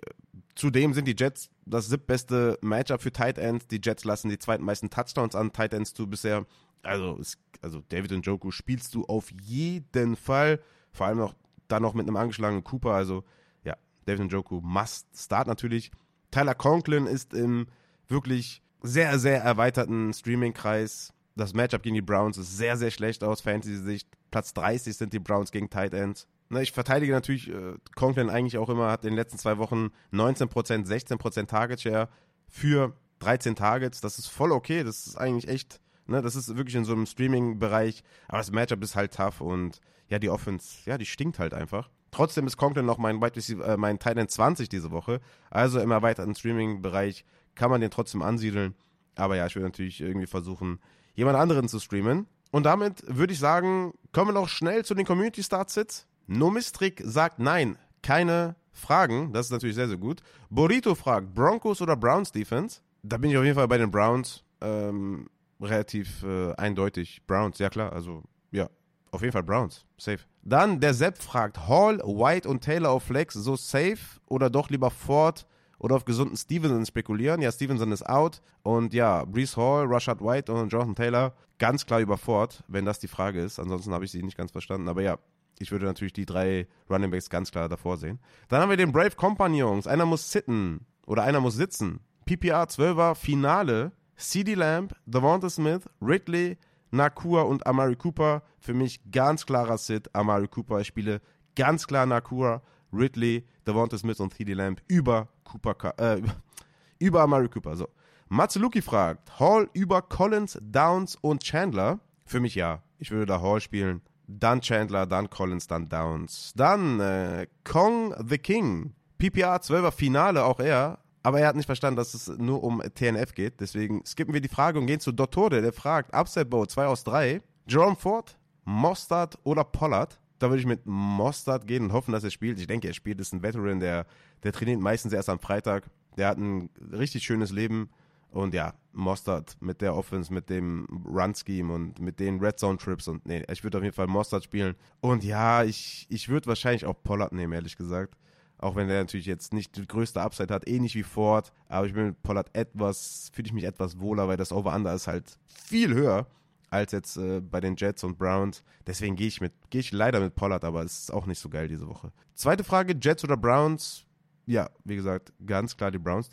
Zudem 0.57 0.95
sind 0.95 1.07
die 1.07 1.15
Jets 1.17 1.51
das 1.67 1.87
siebtbeste 1.89 2.59
Matchup 2.63 3.03
für 3.03 3.13
Tight 3.13 3.37
Ends. 3.37 3.69
Die 3.69 3.81
Jets 3.83 4.05
lassen 4.05 4.31
die 4.31 4.39
zweitmeisten 4.39 4.89
Touchdowns 4.89 5.35
an 5.35 5.53
Tight 5.53 5.75
Ends 5.75 5.93
zu 5.93 6.09
bisher. 6.09 6.47
Also, 6.83 7.21
also 7.61 7.83
David 7.91 8.13
Njoku 8.13 8.51
spielst 8.51 8.95
du 8.95 9.05
auf 9.05 9.31
jeden 9.43 10.17
Fall. 10.17 10.61
Vor 10.93 11.07
allem 11.07 11.21
auch 11.21 11.35
dann 11.69 11.83
noch 11.83 11.93
mit 11.93 12.07
einem 12.07 12.17
angeschlagenen 12.17 12.65
Cooper. 12.65 12.93
Also 12.93 13.25
ja, 13.65 13.77
David 14.07 14.33
Njoku 14.33 14.63
must 14.63 15.07
start 15.15 15.47
natürlich. 15.47 15.91
Tyler 16.31 16.55
Conklin 16.55 17.07
ist 17.07 17.35
im 17.35 17.67
wirklich 18.09 18.63
sehr, 18.83 19.19
sehr 19.19 19.43
erweiterten 19.43 20.15
Streaming-Kreis. 20.15 21.13
Das 21.35 21.53
Matchup 21.53 21.83
gegen 21.83 21.97
die 21.97 22.03
Browns 22.03 22.39
ist 22.39 22.57
sehr, 22.57 22.79
sehr 22.79 22.91
schlecht 22.91 23.23
aus 23.23 23.43
Fantasy-Sicht. 23.43 24.09
Platz 24.31 24.55
30 24.55 24.97
sind 24.97 25.13
die 25.13 25.19
Browns 25.19 25.51
gegen 25.51 25.69
Tight 25.69 25.93
Ends. 25.93 26.27
Na, 26.49 26.61
ich 26.61 26.73
verteidige 26.73 27.13
natürlich 27.13 27.49
äh, 27.51 27.75
Conklin 27.97 28.31
eigentlich 28.31 28.59
auch 28.59 28.69
immer, 28.69 28.91
hat 28.91 29.05
in 29.05 29.11
den 29.11 29.17
letzten 29.17 29.39
zwei 29.39 29.59
Wochen 29.59 29.91
19%, 30.13 30.87
16% 30.87 31.47
Target 31.47 31.81
Share 31.81 32.09
für 32.49 32.95
13 33.19 33.57
Targets. 33.57 34.01
Das 34.01 34.19
ist 34.19 34.29
voll 34.29 34.53
okay. 34.53 34.85
Das 34.85 35.07
ist 35.07 35.17
eigentlich 35.17 35.49
echt, 35.49 35.81
ne, 36.07 36.23
das 36.23 36.37
ist 36.37 36.57
wirklich 36.57 36.77
in 36.77 36.85
so 36.85 36.93
einem 36.93 37.07
Streaming-Bereich. 37.07 38.03
Aber 38.29 38.39
das 38.39 38.53
Matchup 38.53 38.83
ist 38.83 38.95
halt 38.95 39.15
tough 39.15 39.41
und 39.41 39.81
ja, 40.09 40.19
die 40.19 40.31
Offense, 40.31 40.79
ja, 40.85 40.99
die 40.99 41.07
stinkt 41.07 41.39
halt 41.39 41.53
einfach. 41.53 41.91
Trotzdem 42.13 42.47
ist 42.47 42.57
Conklin 42.57 42.87
noch 42.87 42.99
mein, 42.99 43.21
äh, 43.21 43.77
mein 43.77 43.99
Titan 43.99 44.29
20 44.29 44.69
diese 44.69 44.91
Woche. 44.93 45.21
Also 45.51 45.81
im 45.81 45.91
erweiterten 45.91 46.35
Streaming-Bereich 46.35 47.25
kann 47.55 47.71
man 47.71 47.81
den 47.81 47.91
trotzdem 47.91 48.23
ansiedeln. 48.23 48.75
Aber 49.17 49.37
ja, 49.37 49.47
ich 49.47 49.57
will 49.57 49.63
natürlich 49.63 50.01
irgendwie 50.01 50.27
versuchen, 50.27 50.79
jemand 51.15 51.37
anderen 51.37 51.69
zu 51.69 51.81
streamen. 51.81 52.27
Und 52.53 52.65
damit 52.65 53.03
würde 53.07 53.33
ich 53.33 53.39
sagen, 53.39 53.93
kommen 54.13 54.29
wir 54.29 54.35
noch 54.35 54.49
schnell 54.49 54.85
zu 54.85 54.95
den 54.95 55.05
Community 55.05 55.43
Start 55.43 55.71
Sits. 55.71 56.07
Nomistrik 56.27 57.03
sagt 57.05 57.39
nein, 57.39 57.79
keine 58.03 58.57
Fragen. 58.73 59.33
Das 59.33 59.47
ist 59.47 59.53
natürlich 59.53 59.77
sehr, 59.77 59.89
sehr 59.89 59.97
gut. 59.97 60.23
Burrito 60.51 60.95
fragt, 60.95 61.35
Broncos 61.35 61.81
oder 61.81 61.97
Browns 61.97 62.33
Defense? 62.33 62.81
Da 63.03 63.17
bin 63.17 63.31
ich 63.31 63.37
auf 63.37 63.45
jeden 63.45 63.57
Fall 63.57 63.69
bei 63.69 63.79
den 63.79 63.91
Browns. 63.91 64.45
Ähm, 64.61 65.29
relativ 65.61 66.23
äh, 66.23 66.53
eindeutig. 66.55 67.23
Browns, 67.27 67.59
ja 67.59 67.69
klar. 67.69 67.93
Also, 67.93 68.23
ja, 68.51 68.69
auf 69.11 69.23
jeden 69.23 69.33
Fall 69.33 69.43
Browns. 69.43 69.85
Safe. 69.99 70.21
Dann 70.43 70.81
der 70.81 70.95
Sepp 70.95 71.19
fragt, 71.19 71.69
Hall, 71.69 71.99
White 71.99 72.49
und 72.49 72.63
Taylor 72.63 72.91
auf 72.91 73.05
Flex 73.05 73.35
so 73.35 73.57
safe 73.57 74.21
oder 74.27 74.51
doch 74.51 74.71
lieber 74.71 74.91
Ford 74.91 75.47
oder 75.79 75.97
auf 75.97 76.05
gesunden 76.05 76.37
Stevenson 76.37 76.87
spekulieren? 76.87 77.43
Ja, 77.43 77.51
Stevenson 77.51 77.93
ist 77.93 78.07
out 78.07 78.43
und 78.63 78.95
ja, 78.95 79.25
Brees 79.25 79.57
Hall, 79.57 79.87
Rashad 79.87 80.21
White 80.21 80.53
und 80.53 80.69
Jonathan 80.69 80.95
Taylor 80.95 81.35
ganz 81.59 81.87
klar 81.87 82.01
über 82.01 82.19
Ford, 82.19 82.63
wenn 82.69 82.85
das 82.85 82.99
die 82.99 83.09
Frage 83.09 83.41
ist. 83.41 83.59
Ansonsten 83.59 83.93
habe 83.93 84.05
ich 84.05 84.11
sie 84.11 84.23
nicht 84.23 84.37
ganz 84.37 84.53
verstanden. 84.53 84.89
Aber 84.89 85.03
ja, 85.03 85.19
ich 85.59 85.73
würde 85.73 85.87
natürlich 85.87 86.13
die 86.13 86.27
drei 86.27 86.67
Running 86.91 87.11
Backs 87.11 87.31
ganz 87.31 87.51
klar 87.51 87.69
davor 87.69 87.97
sehen. 87.97 88.19
Dann 88.49 88.61
haben 88.61 88.71
wir 88.71 88.77
den 88.77 88.93
Brave 88.93 89.13
Companions. 89.17 89.87
Einer 89.87 90.07
muss 90.07 90.31
sitten 90.31 90.87
oder 91.07 91.23
einer 91.23 91.41
muss 91.41 91.55
sitzen. 91.55 92.01
PPR 92.27 92.65
12er 92.65 93.15
Finale. 93.15 93.93
CD 94.17 94.55
Lamb, 94.55 94.95
Devonta 95.05 95.51
Smith, 95.51 95.83
Ridley, 96.01 96.57
Nakua 96.91 97.43
und 97.43 97.67
Amari 97.67 97.97
Cooper. 97.97 98.43
Für 98.59 98.73
mich 98.73 99.01
ganz 99.11 99.45
klarer 99.45 99.77
Sit. 99.77 100.15
Amari 100.15 100.49
Cooper. 100.49 100.81
Ich 100.81 100.87
spiele 100.87 101.21
ganz 101.55 101.87
klar 101.87 102.07
Nakua, 102.07 102.63
Ridley, 102.93 103.45
Devonta 103.67 103.99
Smith 103.99 104.21
und 104.21 104.33
CD 104.33 104.55
Lamb 104.55 104.81
über 104.89 105.29
Cooper, 105.45 105.95
äh, 105.99 106.23
über 106.99 107.23
Amari 107.23 107.49
Cooper. 107.49 107.77
So. 107.77 107.89
Matsuluki 108.29 108.83
fragt, 108.83 109.39
Hall 109.39 109.69
über 109.73 110.03
Collins, 110.03 110.59
Downs 110.63 111.17
und 111.17 111.43
Chandler? 111.43 112.01
Für 112.25 112.41
mich 112.41 112.55
ja. 112.55 112.83
Ich 112.99 113.11
würde 113.11 113.27
da 113.27 113.41
Hall 113.41 113.61
spielen. 113.61 114.01
Dann 114.27 114.61
Chandler, 114.61 115.07
dann 115.07 115.31
Collins, 115.31 115.67
dann 115.67 115.89
Downs. 115.89 116.53
Dann 116.57 117.01
äh, 117.01 117.47
Kong 117.65 118.15
the 118.29 118.39
King. 118.39 118.95
PPR 119.19 119.57
12er 119.57 119.93
Finale, 119.93 120.45
auch 120.45 120.61
er. 120.61 120.99
Aber 121.23 121.41
er 121.41 121.49
hat 121.49 121.57
nicht 121.57 121.67
verstanden, 121.67 121.97
dass 121.97 122.15
es 122.15 122.29
nur 122.29 122.63
um 122.63 122.81
TNF 122.81 123.35
geht. 123.35 123.61
Deswegen 123.61 124.05
skippen 124.05 124.33
wir 124.33 124.41
die 124.41 124.49
Frage 124.49 124.79
und 124.79 124.87
gehen 124.87 125.01
zu 125.01 125.11
Dottore, 125.11 125.61
der 125.61 125.73
fragt: 125.73 126.15
Upset 126.15 126.49
Bow 126.51 126.67
2 126.67 126.87
aus 126.87 127.03
3. 127.05 127.43
Jerome 127.67 127.97
Ford, 127.97 128.39
Mostard 128.65 129.37
oder 129.43 129.65
Pollard? 129.65 130.21
Da 130.39 130.49
würde 130.49 130.61
ich 130.61 130.67
mit 130.67 130.85
Mostard 130.85 131.67
gehen 131.67 131.85
und 131.85 131.93
hoffen, 131.93 132.13
dass 132.13 132.23
er 132.23 132.31
spielt. 132.31 132.61
Ich 132.61 132.67
denke, 132.67 132.89
er 132.89 132.95
spielt. 132.95 133.19
Das 133.19 133.29
ist 133.29 133.33
ein 133.33 133.43
Veteran, 133.43 133.81
der, 133.81 134.07
der 134.43 134.53
trainiert 134.53 134.81
meistens 134.81 135.13
erst 135.13 135.29
am 135.29 135.39
Freitag. 135.39 135.91
Der 136.17 136.29
hat 136.29 136.39
ein 136.39 136.71
richtig 136.93 137.25
schönes 137.25 137.51
Leben. 137.51 137.91
Und 138.31 138.55
ja, 138.55 138.75
Mostard 138.93 139.57
mit 139.61 139.81
der 139.81 139.95
Offense, 139.95 140.33
mit 140.33 140.51
dem 140.51 140.87
Run-Scheme 141.07 141.73
und 141.73 142.01
mit 142.01 142.19
den 142.19 142.41
Red 142.41 142.59
Zone-Trips. 142.59 143.09
Und 143.09 143.27
nee, 143.27 143.45
ich 143.51 143.63
würde 143.63 143.79
auf 143.79 143.85
jeden 143.85 143.95
Fall 143.95 144.07
Mostard 144.07 144.45
spielen. 144.45 144.75
Und 145.01 145.25
ja, 145.25 145.65
ich, 145.65 146.07
ich 146.11 146.29
würde 146.29 146.47
wahrscheinlich 146.47 146.87
auch 146.87 147.03
Pollard 147.03 147.33
nehmen, 147.33 147.53
ehrlich 147.53 147.77
gesagt. 147.77 148.17
Auch 148.59 148.75
wenn 148.75 148.89
der 148.89 149.01
natürlich 149.01 149.27
jetzt 149.27 149.53
nicht 149.53 149.77
die 149.77 149.87
größte 149.87 150.21
Upside 150.21 150.53
hat, 150.53 150.67
ähnlich 150.67 150.95
wie 150.95 151.03
Ford. 151.03 151.53
Aber 151.69 151.87
ich 151.87 151.93
bin 151.93 152.07
mit 152.07 152.23
Pollard 152.23 152.49
etwas, 152.55 153.31
fühle 153.35 153.47
ich 153.47 153.53
mich 153.53 153.65
etwas 153.65 154.01
wohler, 154.01 154.29
weil 154.29 154.39
das 154.39 154.53
Over-Under 154.53 154.95
ist 154.95 155.07
halt 155.07 155.39
viel 155.47 155.95
höher 155.95 156.27
als 156.71 156.93
jetzt 156.93 157.17
äh, 157.17 157.41
bei 157.41 157.61
den 157.61 157.77
Jets 157.77 158.03
und 158.03 158.19
Browns. 158.19 158.63
Deswegen 158.87 159.17
gehe 159.17 159.29
ich 159.29 159.41
mit, 159.41 159.53
gehe 159.71 159.81
ich 159.81 159.93
leider 159.93 160.21
mit 160.21 160.35
Pollard, 160.35 160.65
aber 160.65 160.83
es 160.83 161.01
ist 161.01 161.13
auch 161.13 161.27
nicht 161.27 161.39
so 161.39 161.49
geil 161.49 161.69
diese 161.69 161.87
Woche. 161.87 162.13
Zweite 162.35 162.65
Frage, 162.65 162.97
Jets 163.01 163.25
oder 163.25 163.37
Browns? 163.37 164.05
Ja, 164.47 164.71
wie 164.85 164.97
gesagt, 164.97 165.33
ganz 165.45 165.77
klar 165.77 165.91
die 165.91 165.99
Browns 165.99 166.29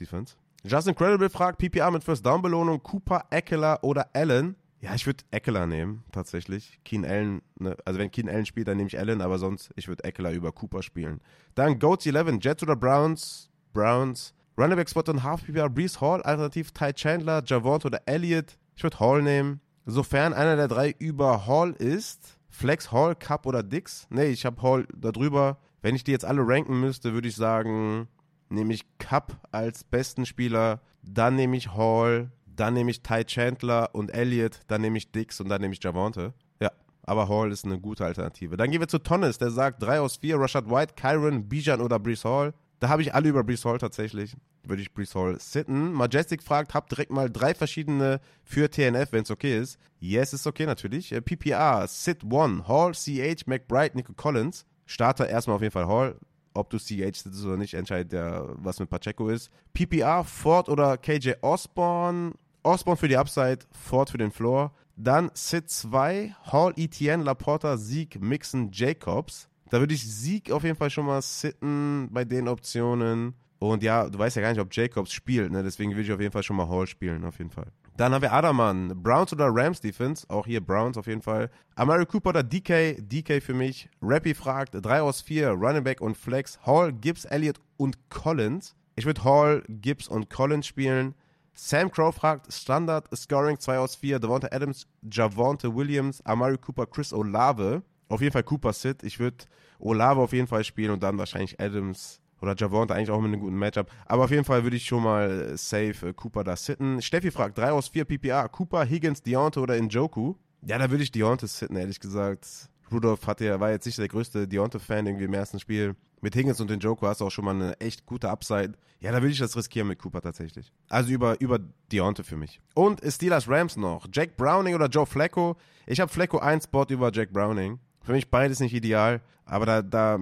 Defense. 0.63 0.75
Justin 0.75 0.95
Credible 0.95 1.29
fragt 1.29 1.59
PPA 1.59 1.91
mit 1.91 2.03
First 2.03 2.25
Down 2.25 2.41
Belohnung 2.41 2.81
Cooper, 2.81 3.25
Eckler 3.29 3.79
oder 3.83 4.09
Allen? 4.13 4.55
Ja, 4.81 4.93
ich 4.95 5.05
würde 5.05 5.23
Eckler 5.31 5.65
nehmen, 5.65 6.03
tatsächlich. 6.11 6.79
Keen 6.83 7.05
Allen, 7.05 7.41
ne? 7.57 7.77
also 7.85 7.99
wenn 7.99 8.11
Keen 8.11 8.27
Allen 8.27 8.45
spielt, 8.45 8.67
dann 8.67 8.77
nehme 8.77 8.87
ich 8.87 8.99
Allen, 8.99 9.21
aber 9.21 9.37
sonst, 9.37 9.71
ich 9.75 9.87
würde 9.87 10.03
Eckler 10.03 10.31
über 10.31 10.51
Cooper 10.51 10.83
spielen. 10.83 11.21
Dann 11.55 11.79
Goats 11.79 12.05
11, 12.05 12.39
Jets 12.41 12.63
oder 12.63 12.75
Browns? 12.75 13.49
Browns. 13.73 14.33
Running 14.57 14.75
Back 14.75 14.89
Spot 14.89 15.03
und 15.07 15.23
Half 15.23 15.45
PPR, 15.45 15.69
Brees 15.69 15.99
Hall, 15.99 16.21
alternativ 16.21 16.71
Ty 16.71 16.93
Chandler, 16.93 17.41
Javont 17.45 17.85
oder 17.85 18.01
Elliott. 18.05 18.57
Ich 18.75 18.83
würde 18.83 18.99
Hall 18.99 19.21
nehmen. 19.21 19.61
Sofern 19.85 20.33
einer 20.33 20.55
der 20.55 20.67
drei 20.67 20.95
über 20.99 21.47
Hall 21.47 21.71
ist, 21.71 22.37
Flex, 22.49 22.91
Hall, 22.91 23.15
Cup 23.15 23.45
oder 23.45 23.63
Dix. 23.63 24.05
Nee, 24.09 24.27
ich 24.27 24.45
habe 24.45 24.61
Hall 24.61 24.87
darüber. 24.95 25.57
Wenn 25.81 25.95
ich 25.95 26.03
die 26.03 26.11
jetzt 26.11 26.23
alle 26.23 26.47
ranken 26.47 26.79
müsste, 26.79 27.13
würde 27.13 27.27
ich 27.27 27.35
sagen, 27.35 28.07
nehme 28.49 28.73
ich 28.73 28.85
Cup 28.97 29.37
als 29.51 29.83
besten 29.83 30.25
Spieler, 30.25 30.81
dann 31.01 31.35
nehme 31.35 31.57
ich 31.57 31.73
Hall, 31.73 32.31
dann 32.45 32.73
nehme 32.73 32.91
ich 32.91 33.01
Ty 33.01 33.25
Chandler 33.25 33.89
und 33.93 34.13
Elliott, 34.13 34.59
dann 34.67 34.81
nehme 34.81 34.97
ich 34.97 35.11
Dix 35.11 35.39
und 35.41 35.49
dann 35.49 35.61
nehme 35.61 35.73
ich 35.73 35.83
Javonte. 35.83 36.33
Ja, 36.61 36.71
aber 37.03 37.27
Hall 37.27 37.51
ist 37.51 37.65
eine 37.65 37.79
gute 37.79 38.05
Alternative. 38.05 38.57
Dann 38.57 38.71
gehen 38.71 38.79
wir 38.79 38.87
zu 38.87 38.99
Tonnes, 38.99 39.37
der 39.37 39.51
sagt 39.51 39.81
3 39.83 39.99
aus 39.99 40.17
4, 40.17 40.39
Rashad 40.39 40.69
White, 40.69 40.93
Kyron, 40.95 41.49
Bijan 41.49 41.81
oder 41.81 41.99
Brees 41.99 42.25
Hall. 42.25 42.53
Da 42.79 42.89
habe 42.89 43.01
ich 43.01 43.13
alle 43.13 43.29
über 43.29 43.45
Brees 43.45 43.63
Hall 43.63 43.77
tatsächlich. 43.77 44.35
Würde 44.65 44.81
ich 44.81 44.93
Brees 44.93 45.15
Hall 45.15 45.39
sitten. 45.39 45.93
Majestic 45.93 46.43
fragt, 46.43 46.73
habt 46.73 46.91
direkt 46.91 47.11
mal 47.11 47.29
drei 47.29 47.53
verschiedene 47.53 48.19
für 48.43 48.69
TNF, 48.69 49.11
wenn 49.11 49.23
es 49.23 49.31
okay 49.31 49.57
ist. 49.57 49.77
Yes, 49.99 50.33
ist 50.33 50.47
okay 50.47 50.65
natürlich. 50.65 51.11
Äh, 51.11 51.21
PPR, 51.21 51.87
Sit 51.87 52.23
One, 52.29 52.67
Hall, 52.67 52.91
CH, 52.93 53.47
McBride, 53.47 53.95
Nico 53.95 54.13
Collins. 54.13 54.65
Starter 54.85 55.29
erstmal 55.29 55.55
auf 55.55 55.61
jeden 55.61 55.71
Fall 55.71 55.87
Hall. 55.87 56.17
Ob 56.53 56.69
du 56.69 56.77
CH 56.77 57.15
sitzt 57.17 57.45
oder 57.45 57.57
nicht, 57.57 57.73
entscheidet 57.73 58.11
der, 58.11 58.47
was 58.55 58.79
mit 58.79 58.89
Pacheco 58.89 59.29
ist. 59.29 59.49
PPR, 59.73 60.23
Ford 60.23 60.69
oder 60.69 60.97
KJ 60.97 61.33
Osborne. 61.41 62.33
Osborne 62.63 62.97
für 62.97 63.07
die 63.07 63.17
Upside, 63.17 63.59
Ford 63.71 64.09
für 64.09 64.17
den 64.17 64.31
Floor. 64.31 64.71
Dann 64.95 65.31
Sit 65.33 65.69
2, 65.69 66.35
Hall, 66.51 66.73
Etienne, 66.77 67.23
Laporta, 67.23 67.77
Sieg, 67.77 68.21
Mixon, 68.21 68.69
Jacobs. 68.71 69.49
Da 69.69 69.79
würde 69.79 69.95
ich 69.95 70.07
Sieg 70.07 70.51
auf 70.51 70.63
jeden 70.63 70.75
Fall 70.75 70.89
schon 70.89 71.05
mal 71.05 71.21
sitten 71.21 72.09
bei 72.11 72.23
den 72.23 72.47
Optionen. 72.47 73.33
Und 73.59 73.81
ja, 73.81 74.09
du 74.09 74.19
weißt 74.19 74.35
ja 74.35 74.41
gar 74.41 74.49
nicht, 74.49 74.61
ob 74.61 74.73
Jacobs 74.73 75.11
spielt, 75.11 75.51
ne? 75.51 75.63
Deswegen 75.63 75.91
würde 75.91 76.03
ich 76.03 76.11
auf 76.11 76.19
jeden 76.19 76.31
Fall 76.31 76.43
schon 76.43 76.57
mal 76.57 76.69
Hall 76.69 76.85
spielen, 76.85 77.23
auf 77.25 77.37
jeden 77.39 77.49
Fall. 77.49 77.71
Dann 77.95 78.11
haben 78.13 78.23
wir 78.23 78.33
Adaman. 78.33 79.03
Browns 79.03 79.31
oder 79.33 79.49
Rams 79.49 79.79
Defense. 79.79 80.25
Auch 80.29 80.47
hier 80.47 80.61
Browns 80.61 80.97
auf 80.97 81.05
jeden 81.05 81.21
Fall. 81.21 81.51
Amari 81.75 82.05
Cooper 82.07 82.29
oder 82.29 82.43
DK. 82.43 82.97
DK 82.99 83.41
für 83.41 83.53
mich. 83.53 83.87
Rappy 84.01 84.33
fragt. 84.33 84.73
3 84.73 85.01
aus 85.01 85.21
4. 85.21 85.49
Running 85.51 85.83
Back 85.83 86.01
und 86.01 86.17
Flex. 86.17 86.59
Hall, 86.65 86.91
Gibbs, 86.91 87.25
Elliott 87.25 87.59
und 87.77 88.09
Collins. 88.09 88.75
Ich 88.95 89.05
würde 89.05 89.23
Hall, 89.23 89.63
Gibbs 89.67 90.07
und 90.07 90.31
Collins 90.31 90.65
spielen. 90.65 91.13
Sam 91.53 91.91
Crow 91.91 92.13
fragt. 92.13 92.51
Standard 92.51 93.07
Scoring 93.15 93.59
2 93.59 93.77
aus 93.77 93.95
4. 93.95 94.19
Devonta 94.19 94.47
Adams, 94.51 94.87
Javonte 95.03 95.75
Williams, 95.75 96.25
Amari 96.25 96.57
Cooper, 96.57 96.87
Chris 96.87 97.13
Olave. 97.13 97.83
Auf 98.09 98.21
jeden 98.21 98.33
Fall 98.33 98.43
Cooper 98.43 98.73
Sit. 98.73 99.03
Ich 99.03 99.19
würde 99.19 99.45
Olave 99.77 100.19
auf 100.19 100.33
jeden 100.33 100.47
Fall 100.47 100.63
spielen 100.63 100.91
und 100.91 101.03
dann 101.03 101.19
wahrscheinlich 101.19 101.59
Adams 101.59 102.22
oder 102.43 102.55
Javonte 102.57 102.93
eigentlich 102.93 103.09
auch 103.09 103.21
mit 103.21 103.31
einem 103.31 103.39
guten 103.39 103.55
Matchup. 103.57 103.89
Aber 104.05 104.25
auf 104.25 104.31
jeden 104.31 104.43
Fall 104.43 104.63
würde 104.63 104.75
ich 104.75 104.85
schon 104.85 105.01
mal 105.01 105.57
safe 105.57 106.09
äh, 106.09 106.13
Cooper 106.13 106.43
da 106.43 106.57
sitten. 106.57 107.01
Steffi 107.01 107.31
fragt, 107.31 107.57
3 107.57 107.71
aus 107.71 107.87
4 107.87 108.03
PPA. 108.03 108.49
Cooper, 108.49 108.83
Higgins, 108.83 109.23
Deonte 109.23 109.61
oder 109.61 109.81
Njoku? 109.81 110.35
Ja, 110.61 110.77
da 110.77 110.91
würde 110.91 111.03
ich 111.03 111.11
Deonte 111.11 111.47
sitten, 111.47 111.77
ehrlich 111.77 112.01
gesagt. 112.01 112.45
Rudolph 112.91 113.25
hatte, 113.27 113.59
war 113.61 113.71
jetzt 113.71 113.85
nicht 113.85 113.97
der 113.97 114.09
größte 114.09 114.47
Deonte-Fan 114.47 115.05
irgendwie 115.05 115.23
im 115.23 115.33
ersten 115.33 115.59
Spiel. 115.59 115.95
Mit 116.19 116.35
Higgins 116.35 116.59
und 116.59 116.69
den 116.69 116.79
Njoku 116.79 117.07
hast 117.07 117.21
du 117.21 117.25
auch 117.25 117.31
schon 117.31 117.45
mal 117.45 117.55
eine 117.55 117.79
echt 117.79 118.05
gute 118.05 118.29
Upside. 118.29 118.73
Ja, 118.99 119.13
da 119.13 119.21
würde 119.21 119.31
ich 119.31 119.39
das 119.39 119.55
riskieren 119.55 119.87
mit 119.87 119.99
Cooper 119.99 120.21
tatsächlich. 120.21 120.73
Also 120.89 121.11
über, 121.11 121.39
über 121.39 121.59
Deonte 121.93 122.25
für 122.25 122.35
mich. 122.35 122.59
Und 122.75 123.01
Steelers 123.05 123.47
Rams 123.47 123.77
noch. 123.77 124.07
Jack 124.11 124.35
Browning 124.35 124.75
oder 124.75 124.87
Joe 124.87 125.05
Flacco? 125.05 125.55
Ich 125.85 126.01
habe 126.01 126.11
Flacco 126.11 126.39
ein 126.39 126.59
Spot 126.59 126.85
über 126.89 127.09
Jack 127.13 127.31
Browning. 127.31 127.79
Für 128.01 128.11
mich 128.11 128.29
beides 128.29 128.59
nicht 128.59 128.73
ideal, 128.73 129.21
aber 129.45 129.65
da, 129.65 129.81
da 129.81 130.19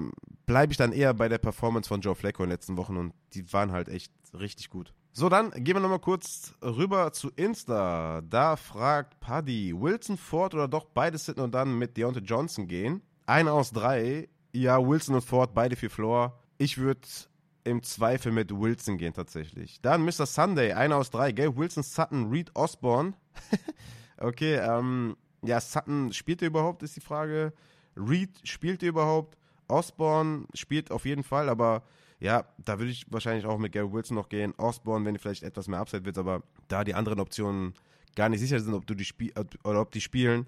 bleibe 0.51 0.73
ich 0.73 0.77
dann 0.77 0.91
eher 0.91 1.13
bei 1.13 1.29
der 1.29 1.37
Performance 1.37 1.87
von 1.87 2.01
Joe 2.01 2.13
Flacco 2.13 2.43
in 2.43 2.49
den 2.49 2.55
letzten 2.55 2.75
Wochen 2.75 2.97
und 2.97 3.13
die 3.33 3.53
waren 3.53 3.71
halt 3.71 3.87
echt 3.87 4.11
richtig 4.37 4.69
gut. 4.69 4.93
So, 5.13 5.29
dann 5.29 5.51
gehen 5.51 5.77
wir 5.77 5.79
nochmal 5.79 5.99
kurz 5.99 6.53
rüber 6.61 7.13
zu 7.13 7.29
Insta. 7.37 8.19
Da 8.19 8.57
fragt 8.57 9.21
Paddy, 9.21 9.73
Wilson, 9.73 10.17
Ford 10.17 10.53
oder 10.53 10.67
doch 10.67 10.83
beide 10.83 11.17
sitten 11.17 11.39
und 11.39 11.55
dann 11.55 11.77
mit 11.77 11.95
Deontay 11.95 12.19
Johnson 12.19 12.67
gehen? 12.67 13.01
Einer 13.27 13.53
aus 13.53 13.71
drei. 13.71 14.27
Ja, 14.51 14.85
Wilson 14.85 15.15
und 15.15 15.21
Ford, 15.21 15.53
beide 15.53 15.77
für 15.77 15.89
Floor. 15.89 16.37
Ich 16.57 16.77
würde 16.77 17.07
im 17.63 17.81
Zweifel 17.81 18.33
mit 18.33 18.51
Wilson 18.51 18.97
gehen 18.97 19.13
tatsächlich. 19.13 19.79
Dann 19.81 20.03
Mr. 20.03 20.25
Sunday, 20.25 20.73
einer 20.73 20.97
aus 20.97 21.11
drei. 21.11 21.31
Gell? 21.31 21.55
Wilson, 21.55 21.83
Sutton, 21.83 22.29
Reed, 22.29 22.51
Osborne. 22.55 23.13
okay, 24.17 24.55
ähm, 24.55 25.15
ja, 25.43 25.61
Sutton 25.61 26.11
spielt 26.11 26.41
er 26.41 26.49
überhaupt, 26.49 26.83
ist 26.83 26.97
die 26.97 27.01
Frage. 27.01 27.53
Reed 27.95 28.31
spielt 28.43 28.83
er 28.83 28.89
überhaupt. 28.89 29.37
Osborne 29.71 30.45
spielt 30.53 30.91
auf 30.91 31.05
jeden 31.05 31.23
Fall, 31.23 31.49
aber 31.49 31.84
ja, 32.19 32.45
da 32.63 32.77
würde 32.77 32.91
ich 32.91 33.05
wahrscheinlich 33.10 33.45
auch 33.45 33.57
mit 33.57 33.71
Gary 33.71 33.91
Wilson 33.91 34.15
noch 34.15 34.29
gehen. 34.29 34.53
Osborne, 34.57 35.05
wenn 35.05 35.17
vielleicht 35.17 35.43
etwas 35.43 35.67
mehr 35.67 35.79
Upside 35.79 36.05
wird, 36.05 36.17
aber 36.17 36.43
da 36.67 36.84
die 36.84 36.93
anderen 36.93 37.19
Optionen 37.19 37.73
gar 38.15 38.29
nicht 38.29 38.41
sicher 38.41 38.60
sind, 38.60 38.73
ob 38.73 38.86
du 38.86 38.93
die 38.93 39.05
spiel 39.05 39.34
oder 39.63 39.81
ob 39.81 39.91
die 39.91 40.01
spielen, 40.01 40.45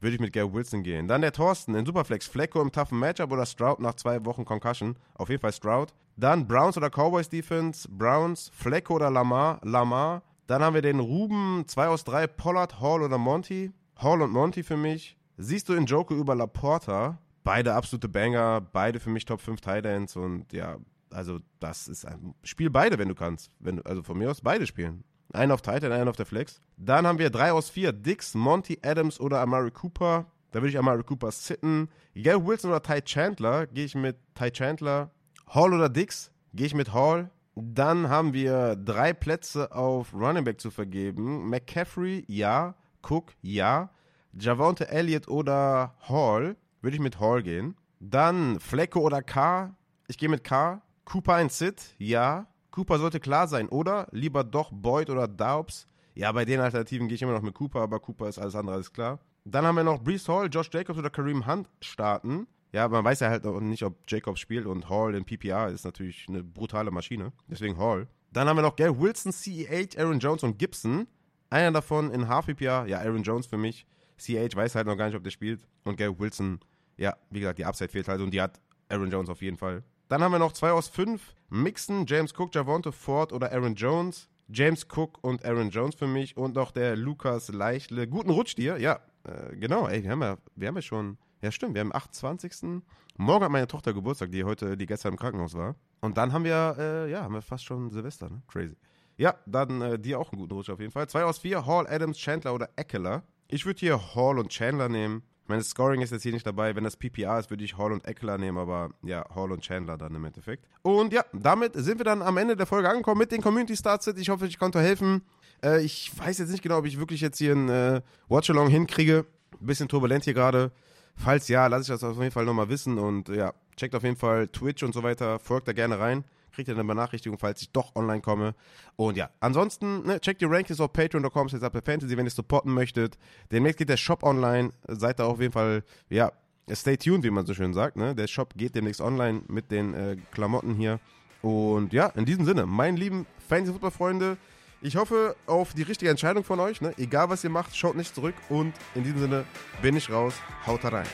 würde 0.00 0.14
ich 0.14 0.20
mit 0.20 0.32
Gary 0.32 0.52
Wilson 0.52 0.82
gehen. 0.82 1.06
Dann 1.06 1.20
der 1.20 1.32
Thorsten 1.32 1.76
in 1.76 1.86
Superflex, 1.86 2.26
Flecko 2.26 2.60
im 2.60 2.72
toughen 2.72 2.98
Matchup 2.98 3.30
oder 3.30 3.46
Stroud 3.46 3.78
nach 3.78 3.94
zwei 3.94 4.24
Wochen 4.24 4.44
Concussion. 4.44 4.96
Auf 5.14 5.28
jeden 5.28 5.40
Fall 5.40 5.52
Stroud. 5.52 5.94
Dann 6.16 6.48
Browns 6.48 6.76
oder 6.76 6.90
Cowboys 6.90 7.28
Defense, 7.28 7.88
Browns, 7.88 8.50
Flecko 8.52 8.96
oder 8.96 9.10
Lamar, 9.10 9.60
Lamar. 9.62 10.22
Dann 10.48 10.62
haben 10.62 10.74
wir 10.74 10.82
den 10.82 10.98
Ruben, 10.98 11.64
2 11.66 11.86
aus 11.86 12.04
3, 12.04 12.26
Pollard, 12.26 12.80
Hall 12.80 13.02
oder 13.02 13.16
Monty. 13.16 13.70
Hall 13.96 14.22
und 14.22 14.32
Monty 14.32 14.64
für 14.64 14.76
mich. 14.76 15.16
Siehst 15.38 15.68
du 15.68 15.74
in 15.74 15.86
Joker 15.86 16.14
über 16.14 16.34
Laporta? 16.34 17.18
Beide 17.44 17.74
absolute 17.74 18.08
Banger, 18.08 18.60
beide 18.60 19.00
für 19.00 19.10
mich 19.10 19.24
Top 19.24 19.40
5 19.40 19.60
Titans 19.60 20.16
und 20.16 20.52
ja, 20.52 20.76
also 21.10 21.40
das 21.60 21.88
ist 21.88 22.06
ein 22.06 22.34
Spiel 22.42 22.70
beide, 22.70 22.98
wenn 22.98 23.08
du 23.08 23.14
kannst. 23.14 23.50
Wenn 23.58 23.84
also 23.84 24.02
von 24.02 24.18
mir 24.18 24.30
aus 24.30 24.40
beide 24.40 24.66
spielen. 24.66 25.04
Einen 25.32 25.52
auf 25.52 25.62
Titan, 25.62 25.92
einen 25.92 26.08
auf 26.08 26.16
der 26.16 26.26
Flex. 26.26 26.60
Dann 26.76 27.06
haben 27.06 27.18
wir 27.18 27.30
3 27.30 27.52
aus 27.52 27.70
4, 27.70 27.92
Dix, 27.92 28.34
Monty 28.34 28.78
Adams 28.82 29.18
oder 29.18 29.40
Amari 29.40 29.70
Cooper. 29.70 30.26
Da 30.50 30.60
würde 30.60 30.68
ich 30.68 30.78
Amari 30.78 31.02
Cooper 31.02 31.30
sitten. 31.30 31.88
Gail 32.14 32.44
Wilson 32.44 32.70
oder 32.70 32.82
Ty 32.82 33.00
Chandler, 33.02 33.66
gehe 33.66 33.86
ich 33.86 33.94
mit 33.94 34.16
Ty 34.34 34.50
Chandler. 34.50 35.10
Hall 35.48 35.72
oder 35.72 35.88
Dix, 35.88 36.30
gehe 36.52 36.66
ich 36.66 36.74
mit 36.74 36.92
Hall. 36.92 37.30
Dann 37.54 38.08
haben 38.08 38.32
wir 38.32 38.76
drei 38.76 39.12
Plätze 39.12 39.72
auf 39.72 40.12
Running 40.14 40.44
Back 40.44 40.60
zu 40.60 40.70
vergeben. 40.70 41.48
McCaffrey, 41.48 42.24
ja. 42.28 42.74
Cook, 43.02 43.32
ja. 43.42 43.90
Javonte 44.38 44.88
Elliott 44.88 45.28
oder 45.28 45.94
Hall, 46.08 46.56
würde 46.82 46.96
ich 46.96 47.02
mit 47.02 47.20
Hall 47.20 47.42
gehen. 47.42 47.76
Dann 48.00 48.60
Flecko 48.60 49.00
oder 49.00 49.22
K, 49.22 49.74
ich 50.08 50.18
gehe 50.18 50.28
mit 50.28 50.44
K. 50.44 50.82
Cooper 51.04 51.34
ein 51.34 51.48
Sit, 51.48 51.94
ja. 51.98 52.46
Cooper 52.70 52.98
sollte 52.98 53.20
klar 53.20 53.48
sein, 53.48 53.68
oder? 53.68 54.08
Lieber 54.12 54.44
doch 54.44 54.70
Boyd 54.72 55.10
oder 55.10 55.28
Daubs. 55.28 55.86
Ja, 56.14 56.30
bei 56.32 56.44
den 56.44 56.60
Alternativen 56.60 57.08
gehe 57.08 57.14
ich 57.14 57.22
immer 57.22 57.32
noch 57.32 57.42
mit 57.42 57.54
Cooper, 57.54 57.80
aber 57.80 58.00
Cooper 58.00 58.28
ist 58.28 58.38
alles 58.38 58.54
andere, 58.54 58.74
alles 58.74 58.92
klar. 58.92 59.18
Dann 59.44 59.64
haben 59.64 59.76
wir 59.76 59.84
noch 59.84 60.02
Brees 60.02 60.28
Hall, 60.28 60.48
Josh 60.50 60.70
Jacobs 60.72 60.98
oder 60.98 61.10
Kareem 61.10 61.46
Hunt 61.46 61.68
starten. 61.80 62.46
Ja, 62.72 62.88
man 62.88 63.04
weiß 63.04 63.20
ja 63.20 63.28
halt 63.28 63.46
auch 63.46 63.60
nicht, 63.60 63.82
ob 63.82 63.98
Jacobs 64.08 64.40
spielt 64.40 64.66
und 64.66 64.88
Hall 64.88 65.14
in 65.14 65.24
PPR 65.24 65.68
ist 65.68 65.84
natürlich 65.84 66.26
eine 66.28 66.42
brutale 66.42 66.90
Maschine. 66.90 67.32
Deswegen 67.48 67.76
Hall. 67.76 68.08
Dann 68.32 68.48
haben 68.48 68.56
wir 68.56 68.62
noch 68.62 68.76
Gary 68.76 68.98
Wilson, 68.98 69.32
CEH, 69.32 69.98
Aaron 69.98 70.18
Jones 70.18 70.42
und 70.42 70.58
Gibson. 70.58 71.06
Einer 71.50 71.72
davon 71.72 72.10
in 72.10 72.28
Half 72.28 72.46
PPR, 72.46 72.86
ja, 72.86 72.98
Aaron 73.00 73.22
Jones 73.22 73.46
für 73.46 73.58
mich. 73.58 73.86
CH 74.16 74.56
weiß 74.56 74.74
halt 74.74 74.86
noch 74.86 74.96
gar 74.96 75.06
nicht, 75.06 75.16
ob 75.16 75.22
der 75.22 75.30
spielt. 75.30 75.66
Und 75.84 75.96
Gary 75.96 76.18
Wilson, 76.18 76.60
ja, 77.02 77.16
wie 77.30 77.40
gesagt, 77.40 77.58
die 77.58 77.64
Upside 77.64 77.90
fehlt 77.90 78.06
halt 78.08 78.20
und 78.20 78.30
die 78.30 78.40
hat 78.40 78.60
Aaron 78.88 79.10
Jones 79.10 79.28
auf 79.28 79.42
jeden 79.42 79.56
Fall. 79.56 79.82
Dann 80.08 80.22
haben 80.22 80.32
wir 80.32 80.38
noch 80.38 80.52
zwei 80.52 80.70
aus 80.70 80.88
fünf. 80.88 81.34
Mixon, 81.50 82.06
James 82.06 82.32
Cook, 82.38 82.54
Javonte 82.54 82.92
Ford 82.92 83.32
oder 83.32 83.52
Aaron 83.52 83.74
Jones. 83.74 84.28
James 84.48 84.86
Cook 84.94 85.18
und 85.22 85.44
Aaron 85.44 85.70
Jones 85.70 85.94
für 85.94 86.06
mich 86.06 86.36
und 86.36 86.54
noch 86.54 86.70
der 86.70 86.94
Lukas 86.94 87.48
Leichle. 87.48 88.06
Guten 88.06 88.30
Rutsch 88.30 88.54
dir, 88.54 88.78
ja, 88.78 89.00
äh, 89.24 89.56
genau, 89.56 89.88
ey, 89.88 90.02
wir 90.02 90.10
haben 90.10 90.22
ja, 90.22 90.36
wir 90.54 90.68
haben 90.68 90.76
ja 90.76 90.82
schon, 90.82 91.18
ja 91.40 91.50
stimmt, 91.50 91.74
wir 91.74 91.80
haben 91.80 91.92
am 91.92 91.98
28. 91.98 92.82
Morgen 93.16 93.44
hat 93.44 93.50
meine 93.50 93.66
Tochter 93.66 93.94
Geburtstag, 93.94 94.30
die 94.30 94.44
heute, 94.44 94.76
die 94.76 94.86
gestern 94.86 95.14
im 95.14 95.18
Krankenhaus 95.18 95.54
war. 95.54 95.74
Und 96.00 96.18
dann 96.18 96.32
haben 96.32 96.44
wir, 96.44 96.76
äh, 96.78 97.10
ja, 97.10 97.22
haben 97.22 97.34
wir 97.34 97.42
fast 97.42 97.64
schon 97.64 97.90
Silvester, 97.90 98.28
ne? 98.28 98.42
Crazy. 98.46 98.76
Ja, 99.16 99.34
dann 99.46 99.80
äh, 99.80 99.98
dir 99.98 100.18
auch 100.18 100.32
einen 100.32 100.40
guten 100.40 100.54
Rutsch 100.54 100.70
auf 100.70 100.80
jeden 100.80 100.92
Fall. 100.92 101.08
Zwei 101.08 101.24
aus 101.24 101.38
vier, 101.38 101.64
Hall, 101.66 101.86
Adams, 101.86 102.18
Chandler 102.18 102.54
oder 102.54 102.68
Eckler. 102.76 103.22
Ich 103.48 103.66
würde 103.66 103.80
hier 103.80 104.14
Hall 104.14 104.38
und 104.38 104.50
Chandler 104.50 104.88
nehmen. 104.88 105.22
Meine 105.46 105.62
Scoring 105.62 106.00
ist 106.00 106.12
jetzt 106.12 106.22
hier 106.22 106.32
nicht 106.32 106.46
dabei. 106.46 106.74
Wenn 106.76 106.84
das 106.84 106.96
PPA 106.96 107.38
ist, 107.38 107.50
würde 107.50 107.64
ich 107.64 107.76
Hall 107.76 107.92
und 107.92 108.04
Eckler 108.06 108.38
nehmen, 108.38 108.58
aber 108.58 108.90
ja, 109.02 109.24
Hall 109.34 109.50
und 109.52 109.62
Chandler 109.62 109.98
dann 109.98 110.14
im 110.14 110.24
Endeffekt. 110.24 110.66
Und 110.82 111.12
ja, 111.12 111.24
damit 111.32 111.74
sind 111.74 111.98
wir 111.98 112.04
dann 112.04 112.22
am 112.22 112.36
Ende 112.36 112.56
der 112.56 112.66
Folge 112.66 112.88
angekommen 112.88 113.18
mit 113.18 113.32
den 113.32 113.42
Community 113.42 113.76
Starts. 113.76 114.06
Ich 114.06 114.28
hoffe, 114.28 114.46
ich 114.46 114.58
konnte 114.58 114.80
helfen. 114.80 115.22
Äh, 115.62 115.82
ich 115.82 116.12
weiß 116.16 116.38
jetzt 116.38 116.50
nicht 116.50 116.62
genau, 116.62 116.78
ob 116.78 116.86
ich 116.86 116.98
wirklich 116.98 117.20
jetzt 117.20 117.38
hier 117.38 117.54
ein 117.54 117.68
äh, 117.68 118.00
Watch-Along 118.28 118.68
hinkriege. 118.68 119.26
Bisschen 119.60 119.88
turbulent 119.88 120.24
hier 120.24 120.34
gerade. 120.34 120.70
Falls 121.16 121.48
ja, 121.48 121.66
lasse 121.66 121.82
ich 121.82 121.88
das 121.88 122.04
auf 122.04 122.18
jeden 122.18 122.30
Fall 122.30 122.44
nochmal 122.44 122.68
wissen 122.68 122.98
und 122.98 123.28
ja, 123.28 123.52
checkt 123.76 123.94
auf 123.94 124.02
jeden 124.02 124.16
Fall 124.16 124.48
Twitch 124.48 124.82
und 124.82 124.94
so 124.94 125.02
weiter. 125.02 125.38
Folgt 125.38 125.68
da 125.68 125.72
gerne 125.72 125.98
rein. 125.98 126.24
Kriegt 126.52 126.68
ihr 126.68 126.74
eine 126.74 126.84
Benachrichtigung, 126.84 127.38
falls 127.38 127.62
ich 127.62 127.70
doch 127.70 127.94
online 127.96 128.20
komme. 128.20 128.54
Und 128.96 129.16
ja, 129.16 129.30
ansonsten, 129.40 130.06
ne, 130.06 130.20
checkt 130.20 130.40
die 130.40 130.46
Rankings 130.46 130.80
auf 130.80 130.92
patreon.com, 130.92 131.48
Fantasy, 131.48 132.16
wenn 132.16 132.26
ihr 132.26 132.30
supporten 132.30 132.72
möchtet. 132.72 133.18
Demnächst 133.50 133.78
geht 133.78 133.88
der 133.88 133.96
Shop 133.96 134.22
online. 134.22 134.70
Seid 134.86 135.18
da 135.18 135.26
auf 135.26 135.40
jeden 135.40 135.52
Fall, 135.52 135.82
ja, 136.08 136.32
stay 136.70 136.96
tuned, 136.96 137.24
wie 137.24 137.30
man 137.30 137.46
so 137.46 137.54
schön 137.54 137.74
sagt. 137.74 137.96
Ne? 137.96 138.14
Der 138.14 138.26
Shop 138.26 138.54
geht 138.56 138.74
demnächst 138.74 139.00
online 139.00 139.42
mit 139.48 139.70
den 139.70 139.94
äh, 139.94 140.16
Klamotten 140.30 140.74
hier. 140.74 141.00
Und 141.42 141.92
ja, 141.92 142.06
in 142.06 142.24
diesem 142.24 142.44
Sinne, 142.44 142.66
meine 142.66 142.96
lieben 142.96 143.26
Fantasy-Football-Freunde, 143.48 144.36
ich 144.80 144.96
hoffe 144.96 145.36
auf 145.46 145.74
die 145.74 145.82
richtige 145.82 146.10
Entscheidung 146.10 146.44
von 146.44 146.58
euch. 146.60 146.80
Ne? 146.80 146.92
Egal 146.98 147.30
was 147.30 147.44
ihr 147.44 147.50
macht, 147.50 147.76
schaut 147.76 147.96
nicht 147.96 148.14
zurück. 148.14 148.34
Und 148.48 148.74
in 148.94 149.04
diesem 149.04 149.20
Sinne 149.20 149.44
bin 149.80 149.96
ich 149.96 150.10
raus. 150.10 150.34
Haut 150.66 150.84
rein. 150.84 151.06